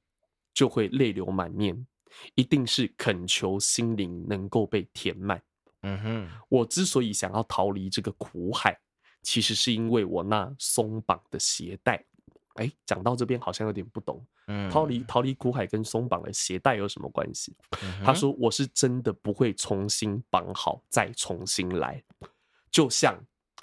[0.54, 1.86] 就会泪流满面，
[2.36, 5.41] 一定是恳求心灵能够被填满，
[5.84, 8.78] 嗯哼，我之所以想要逃离这个苦海，
[9.22, 12.06] 其实是因为我那松绑的鞋带。
[12.56, 14.22] 哎，讲到这边好像有点不懂。
[14.47, 17.56] 嗯，逃离逃离苦海跟松绑的鞋带有什么关系？
[17.82, 22.04] 嗯，他说：“我是真的不会重新绑好再重新来，
[22.70, 23.18] 就像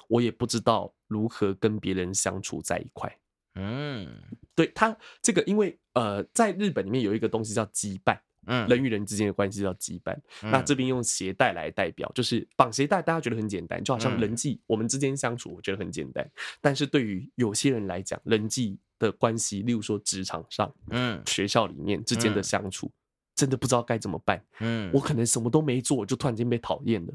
[0.09, 3.15] 我也不知道如何跟别人相处在一块。”
[3.59, 4.09] 嗯，
[4.55, 8.17] 对他这个，因为呃，在日本里面有一个东西叫羁绊。
[8.51, 10.17] 嗯，人与人之间的关系叫羁绊。
[10.41, 16.25] 嗯、那这边用鞋带来代表，就是绑鞋带，大家觉得很简单，就好像人际我们之间相处，我觉得很简单。
[16.25, 16.31] 嗯、
[16.63, 22.93] 但是对于有些人来讲，人际的关系，例如说职场上，嗯，学校里面之间的相处，嗯、
[23.35, 24.43] 真的不知道该怎么办。
[24.61, 27.13] 嗯，我可能什么都没做，就突然间被讨厌了。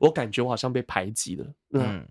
[0.00, 1.54] 我感觉我好像被排挤了。
[1.70, 2.06] 嗯，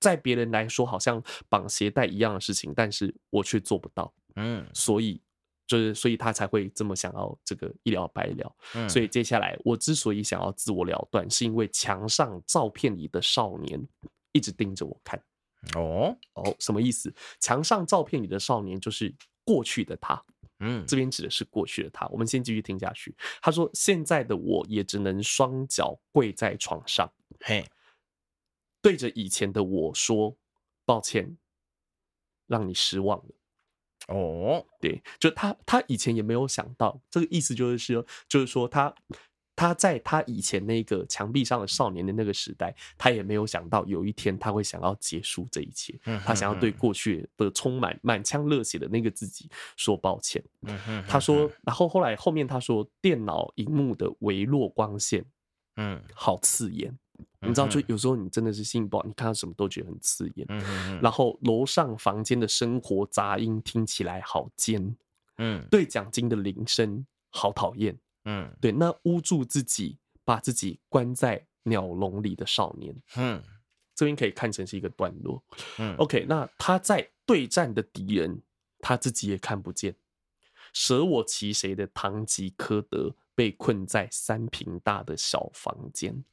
[0.00, 4.12] 在别人来说，好像绑鞋带一样的事情，但是我却做不到。
[4.36, 5.20] 嗯，所以。
[5.68, 8.56] 就是，所以他才会这么想要这个一了百了。
[8.76, 13.84] 嗯，所以接下来我之所以想要自我了断，是因为墙上照片里的少年
[14.30, 15.20] 一直盯着我看。
[15.74, 17.12] 哦哦，什么意思？
[17.40, 20.24] 墙上照片里的少年就是过去的他。
[20.60, 22.06] 嗯，这边指的是过去的他。
[22.12, 23.12] 我们先继续听下去。
[23.42, 27.66] 他说：“现在的我也只能双脚跪在床上，嘿，
[28.86, 30.36] 对着以前的我说
[30.84, 31.36] 抱歉，
[32.46, 33.34] 让你失望了。”
[34.06, 38.94] 哦，对，就他，他以前也没有想到这个意思，就是说，就是说他，
[39.56, 50.40] 他在他以前那个墙壁上的少年的那个时代，他也没有想到有一天他会想要结束这一切，他想要对过去的充满满腔热血的那个自己说抱歉。
[51.08, 55.24] 他说，然后后来后面他说，电脑荧幕的微弱光线，
[55.74, 56.96] 嗯，好刺眼。
[57.40, 60.46] 你知道，就有时候你真的是心情不好，你看到什么都觉得很刺眼。
[60.48, 61.00] 嗯嗯。
[61.02, 64.96] 然后楼上房间的生活杂音听起来好尖。
[65.38, 65.66] 嗯。
[65.70, 67.96] 对讲机的铃声好讨厌。
[68.24, 68.50] 嗯。
[68.60, 72.94] 对，那捂住自己把自己关在鸟笼里的少年。
[73.16, 73.42] 嗯，
[73.94, 75.42] 这边可以看成是一个段落。
[75.78, 78.40] 嗯，OK，那他在对战的敌人，
[78.78, 79.94] 他自己也看不见。
[80.72, 86.24] 舍我其谁的唐吉诃德被困在三坪大的小房间。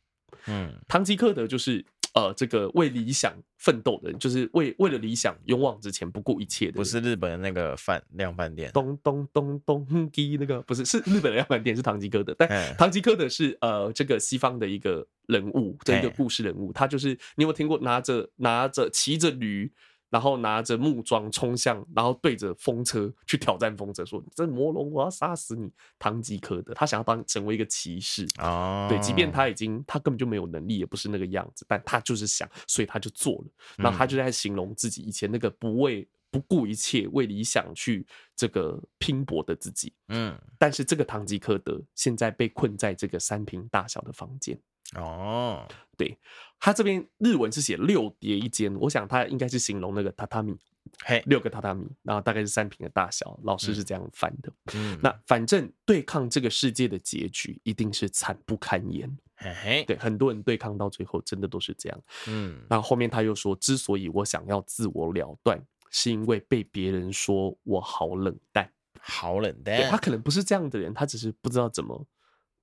[0.48, 1.86] 嗯，唐吉诃德就是。
[2.16, 6.74] 呃，这个为理想奋斗的人，就是为为了理想勇往直前、不顾一切的。
[6.74, 12.36] 不是日本的那个饭量饭店，咚咚咚咚滴那个不是，是日本的量饭店，是唐吉诃德。
[12.38, 19.74] 但唐吉诃德是呃这个西方的一个人物，这个故事人物，他就是你有没有听过拿着拿着骑着驴？
[20.14, 33.46] 然后拿着木桩冲向，然后对着风车去挑战风车，说：“这魔龙，我要杀死你！”唐吉诃德，他想要当成为一个骑士啊，对，即便他已经他根本就没有能力，也不是那个样子，但他就是想，所以他就做了。
[33.76, 38.06] 然后他就在形容自己以前那个不畏不顾一切为理想去
[38.36, 39.92] 这个拼搏的自己。
[40.10, 44.56] 嗯，但是这个唐吉诃德现在被困在这个三坪大小的房间。
[44.96, 45.68] 哦，
[45.98, 46.18] 对，
[46.60, 50.56] 他这边日文是写六叠一间，我想他应该是形容那个榻榻米，
[51.04, 54.52] 嘿，六个榻榻米，然后大概是三平的大小，老师是这样翻的。
[54.74, 59.18] 嗯，那反正对抗这个世界的结局一定是惨不堪言。
[59.36, 62.02] 嘿嘿，对，很多人对抗到最后真的都是这样。
[62.28, 68.72] 嗯，然后后面他又说，之所以我想要自我了断，是因为被别人说我好冷淡，
[69.02, 69.90] 好冷淡。
[69.90, 72.06] 他可能不是这样的人，他只是不知道怎么，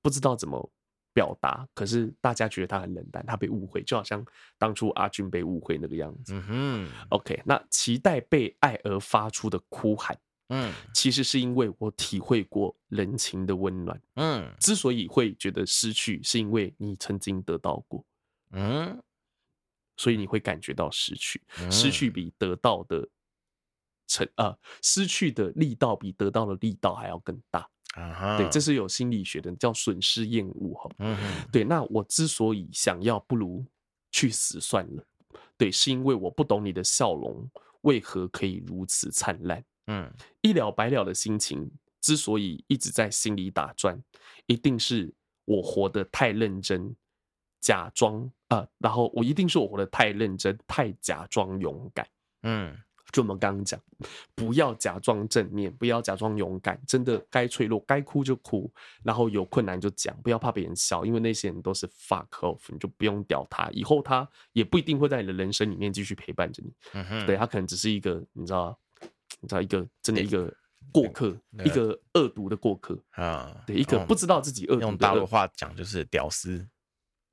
[0.00, 0.70] 不知道怎么。
[1.12, 4.24] 表达，可是大家觉得他很冷淡，他被误会，就好像
[4.58, 6.34] 当初阿俊被误会那个样子。
[6.34, 14.00] 嗯哼，OK，那期待被爱而发出的哭喊，嗯，其实是因为我体会过人情的温暖。
[14.14, 18.04] 嗯，之所以会觉得失去，是因为你曾经得到过。
[18.52, 19.02] 嗯，
[19.96, 23.08] 所以你会感觉到失去，失去比得到的
[24.06, 27.68] 成啊，失去的力道比得到的力道还要更大。
[27.94, 30.90] 啊，对，这是有心理学的，叫损失厌恶哈。
[30.98, 31.16] 嗯，
[31.50, 33.64] 对，那我之所以想要，不如
[34.12, 35.04] 去死算了。
[35.56, 37.50] 对，是因为我不懂你的笑容
[37.82, 39.64] 为何可以如此灿烂。
[39.88, 40.08] 嗯，
[40.40, 41.68] 一了百了的心情
[42.00, 44.00] 之所以一直在心里打转，
[44.46, 45.12] 一定是
[45.44, 46.94] 我活得太认真，
[47.60, 52.08] 假装啊，然后我一定是我活得太认真，太假装勇敢。
[52.42, 52.76] 嗯。
[53.12, 53.80] 就我们刚刚讲，
[54.34, 58.70] 不要假装正面，不要假装勇敢，真的该脆弱该哭就哭，
[59.02, 66.72] 然后有困难就讲，不要怕别人笑，因为那些人都是 fuck off，你就不用屌他，以后他也不一定会在你的人生里面继续陪伴着你。
[66.92, 68.78] 嗯，对，他可能只是一个，你知道，
[69.40, 70.52] 你知道一个真的一个
[70.92, 72.98] 过客，一个恶毒的过客。
[73.12, 74.80] 啊，对，一个不知道自己恶毒。
[74.80, 76.66] 用大陆话讲就是屌丝，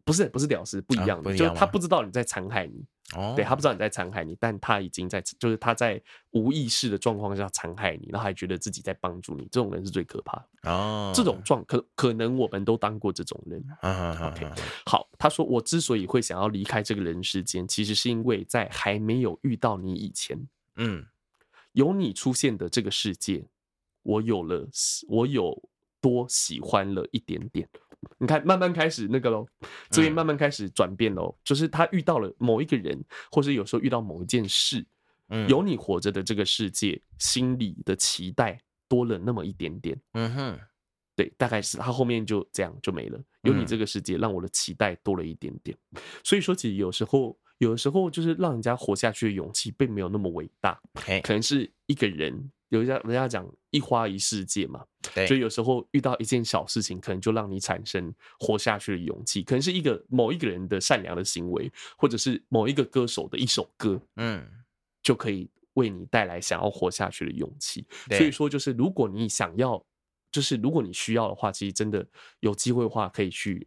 [0.07, 2.85] 不是不是屌丝，不一样的，就他不知道你在残害你。
[3.13, 6.01] 哦，对，他不知道你在残害你，但他已经在，就是他在
[6.31, 10.71] 无意识的状况下残害你，然后还觉得自己在帮助你，这种人是最可怕的。
[10.71, 13.61] 哦，这种状可可能我们都当过这种人。
[13.81, 14.49] OK，
[14.85, 20.47] 好，他说我之所以会想要离开这个人世间，其实是因为在还没有遇到你以前，
[20.77, 21.05] 嗯，
[21.73, 23.45] 有你出现的这个世界，
[24.03, 24.67] 我有了，
[25.09, 25.61] 我有
[26.01, 27.67] 多喜欢了一点点。
[28.19, 29.45] 你看，慢慢开始那个喽，
[29.89, 31.35] 这边慢慢开始转变喽。
[31.35, 34.85] 嗯、就是他遇到了某一个人，或是有时候遇到某一件事，
[35.29, 39.99] 嗯，有你活着的这个世界，心里的期待多了那么一点点。
[40.13, 40.59] 嗯哼，
[41.15, 43.19] 对，大概是他后面就这样就没了。
[43.41, 45.75] 有你这个世界，让我的期待多了一点点。
[46.23, 50.79] 所以说，其实有时候，有的时候就是让人家活下去的勇气，并没有那么伟大。
[51.23, 52.51] 可能是一个人。
[52.69, 64.45] 有一家人家讲一花一世界嘛，对，所以有时候遇到一件小事情，可能就让你产生活下去的勇气，可能是一个某一个人的善良的行为，或者是某一个歌手的一首歌，嗯，
[65.01, 67.85] 就可以为你带来想要活下去的勇气。
[68.09, 69.81] 所以说，就是如果你想要，
[70.29, 72.05] 就是如果你需要的话，其实真的
[72.41, 73.65] 有机会的话，可以去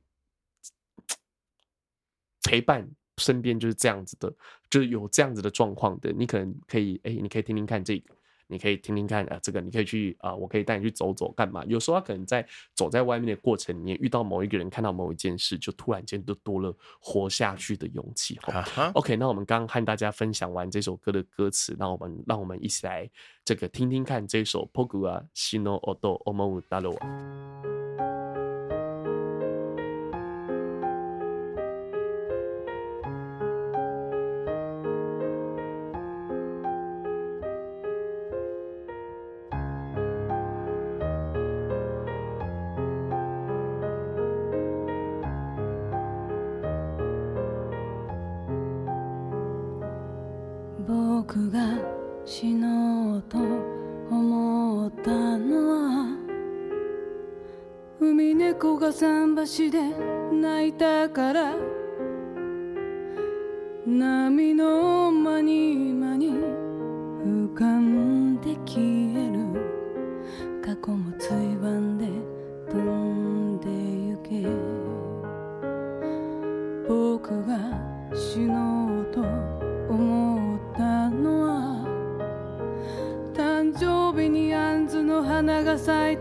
[2.43, 2.87] 陪伴
[3.17, 4.31] 身边就是这样子的，
[4.69, 8.15] 就是有这样子的状况的，你可能可以，哎，你可以听听看这个。
[8.51, 11.65] 你可以听听看啊，这个你可以去啊，我可以带你去走走，干嘛？
[11.67, 12.45] 有时候他可能在
[12.75, 18.39] 走在外面的过程里面，遇到某一个人，看到某一件事，就突然间就多了活下去的勇气。
[18.43, 23.09] 好，OK，那我们刚刚和大家分享完这首歌的歌词，那我们让我们一起来
[23.45, 24.67] 这个听听看这首
[51.23, 51.77] 《僕が
[52.25, 56.17] 死のうと思ったのは。
[58.01, 59.83] 海猫が桟橋で
[60.33, 61.55] 泣いたから。
[63.87, 65.00] 波の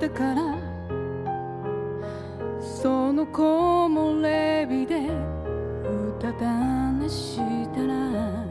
[0.10, 0.58] から。
[2.62, 7.38] その木漏れ日でうたた寝し
[7.74, 8.46] たら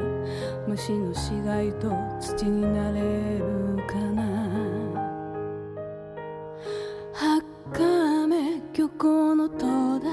[0.67, 1.91] 虫の死骸と
[2.21, 4.23] 土になれるかな。
[7.15, 10.11] 赤目渔港の灯台。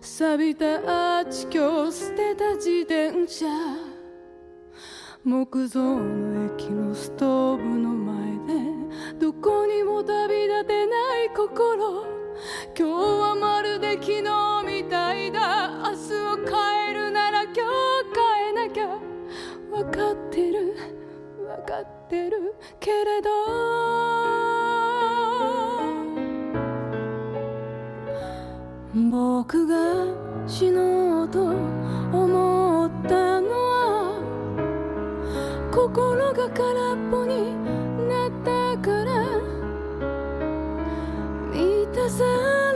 [0.00, 3.46] 錆びたアーチ桥舍てた自転车
[5.24, 7.87] 木造の駅のストーブの
[11.58, 12.06] 心。
[12.78, 15.68] 今日はまるで昨日みたいだ。
[15.68, 17.58] 明日を変えるなら今日
[18.14, 18.86] 変えなきゃ。
[19.68, 20.76] 分かってる。
[21.36, 22.54] 分かってる。
[22.78, 23.28] けれど。
[28.94, 30.06] 仆が
[30.46, 34.22] 死のうと思ったのは。
[35.72, 37.67] 心が空っぽに
[42.08, 42.67] 満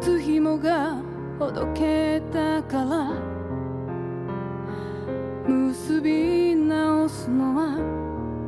[0.00, 0.96] 靴ひもが
[1.38, 3.12] ほどけたから
[5.48, 7.78] 結び直すのは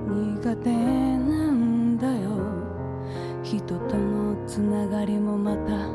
[0.08, 2.30] 苦手なんだよ。
[3.42, 5.88] 人とのつながりもまた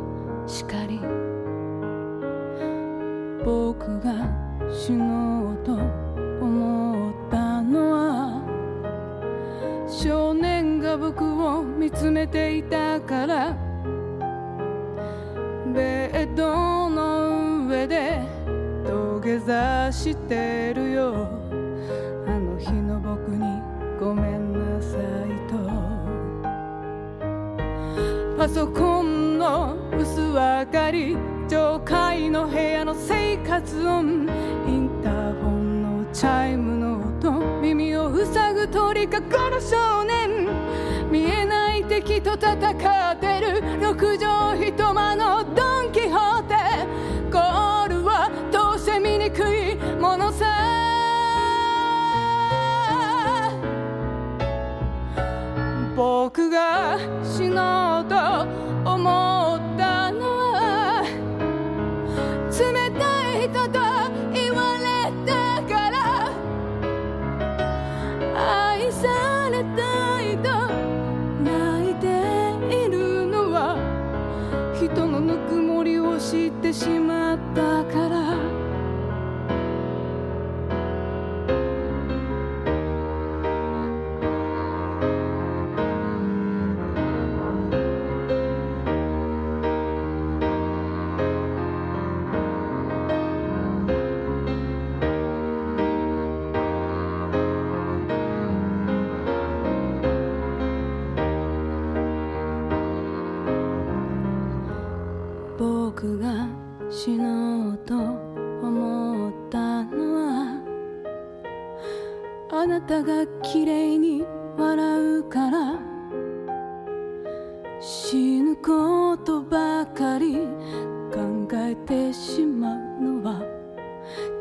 [0.47, 1.24] しかり。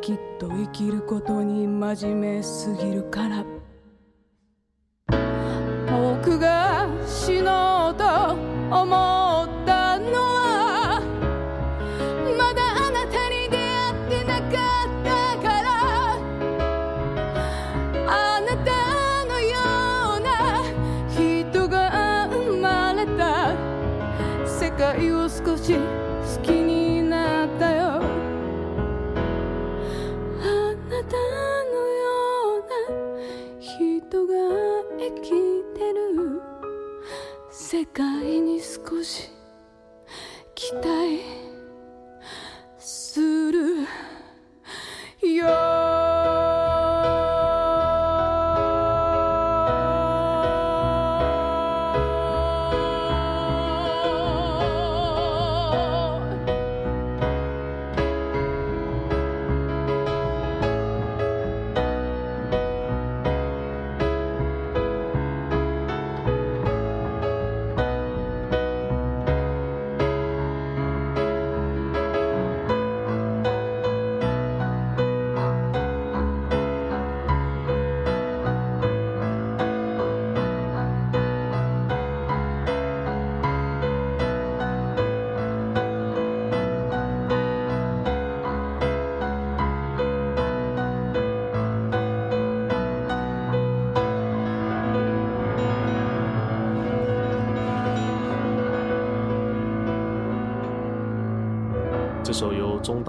[0.05, 3.43] きっと生きることに真面目すぎるから。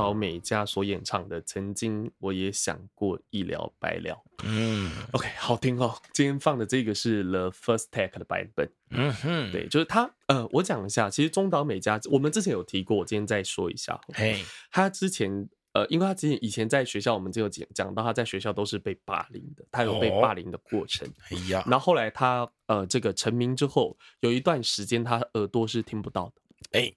[0.06, 4.14] 由中岛美嘉所演唱的《曾经我也想过一了百了》。
[4.44, 5.96] 嗯，OK，好听哦。
[6.14, 8.70] 今天放的这个是 The First Take 的版本。
[8.92, 10.12] 嗯哼，对，就是他。
[10.28, 14.00] 呃，我讲一下，其实中岛美嘉，我们之前有提过，我今天再说一下。
[14.14, 21.08] 嘿，他之前呃，因为他之前以前在学校，我们就有讲讲到他在学校都是被霸凌的，他有被霸凌的过程。
[21.30, 26.80] 哎呀，然后后来他呃这个成名之后，有一段时间他耳朵是听不到的。
[26.80, 26.94] 哎。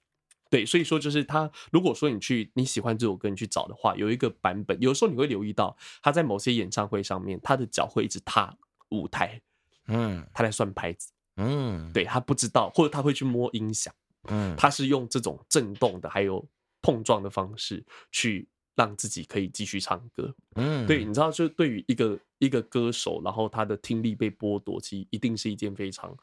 [0.51, 1.51] 对，所以说就是他。
[1.71, 8.57] 如果说你去你喜欢这首歌，你去找的话，有一个版本，有时候你会留意到他在某些演唱会上面，他的脚会一直踏
[8.91, 9.41] 舞台，
[9.89, 13.95] 嗯，他在算拍子，嗯，对，他不知道，或者他会去摸音响，
[14.29, 16.43] 嗯，他是用这种震动的还有
[16.81, 26.17] 碰撞的方式去让自己可以继续唱歌，嗯，对，你知道，就对于一个一个歌手，然后他的听力被剥夺，其实一定是一件非常。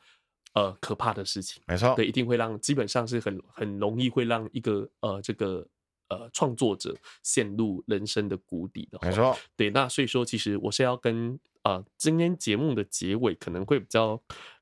[0.56, 5.68] 呃，可怕的事情，没错，对，一定会让，基本上是很很容易会让一个呃这个
[6.08, 14.16] 呃创作者陷入人生的谷底的，没错，对，那所以说，其实我是要跟呃今天节目的结尾可能会比较，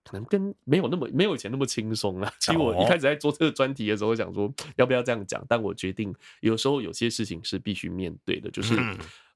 [0.03, 2.33] 可能跟没有那么没有以前那么轻松了。
[2.39, 6.11] 其实我一开始在做这个专题的时候，我想说要不要这样讲，但我决定
[6.41, 8.75] 有时候有些事情是必须面对的，就是。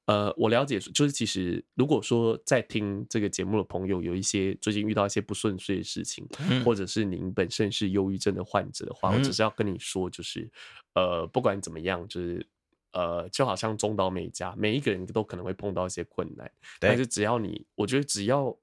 [0.07, 10.49] 嗯呃，我了解，就是其实如果说在听这个节目的朋友有一些最近遇到一些不顺遂的事情，嗯、或者是您本身是忧郁症的患者的话，嗯、我只是要跟你说，就是
[10.95, 12.47] 呃，不管怎么样，就是
[12.93, 18.57] 呃，就好像中岛美嘉，每一个人都可能会碰到一些困难，但是只要你，我觉得只要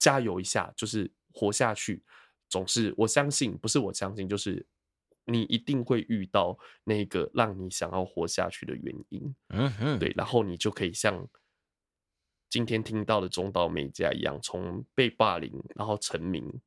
[0.00, 2.02] 加油一下，就是活下去，
[2.48, 4.66] 总是我相信，不是我相信，就是。
[5.28, 11.28] 你一定会遇到那个让你想要活下去的原因，嗯哼，对，然后你就可以像
[12.48, 16.60] 今天听到的中岛美嘉一样，从被霸凌，然后成名，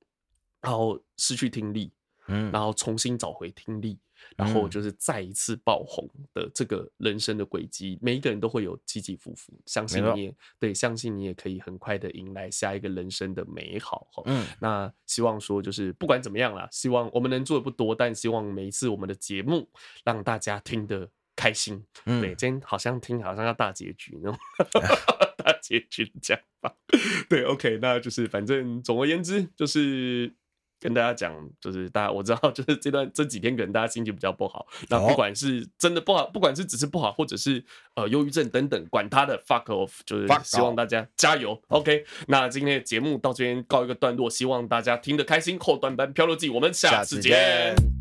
[0.61, 1.91] 然后失去听力，
[2.27, 3.99] 嗯，然后重新找回听力。
[4.35, 14.07] 然后就是再一次爆红的这个人生的轨迹，每一个人都会有起起伏伏，相信你也对，相信你也可以很快的迎来下一个人生的美好。
[14.25, 19.69] 嗯，那希望说就是不管怎么样啦，希望我们能做的不多，但希望每一次我们的节目
[20.03, 21.85] 让大家听得开心。
[22.05, 24.39] 嗯，对，今天好像听好像要大结局那种
[25.37, 26.75] 大结局的讲法。
[27.29, 30.33] 对，OK，那就是反正总而言之就是。
[30.81, 34.65] 跟大家讲，就是大家我知道，就是这段这几天可能大家心情比较不好。
[34.89, 37.63] 那不管是真的不好，不管是只是不好，或者是
[37.93, 41.61] 呃忧郁症等等，管他的，fuck off，就是希望大家加油。
[41.67, 45.59] OK，那今天的节目到这边告一个段落，希望大家听得开心。
[45.59, 48.00] 后段班漂流记，我们下次见。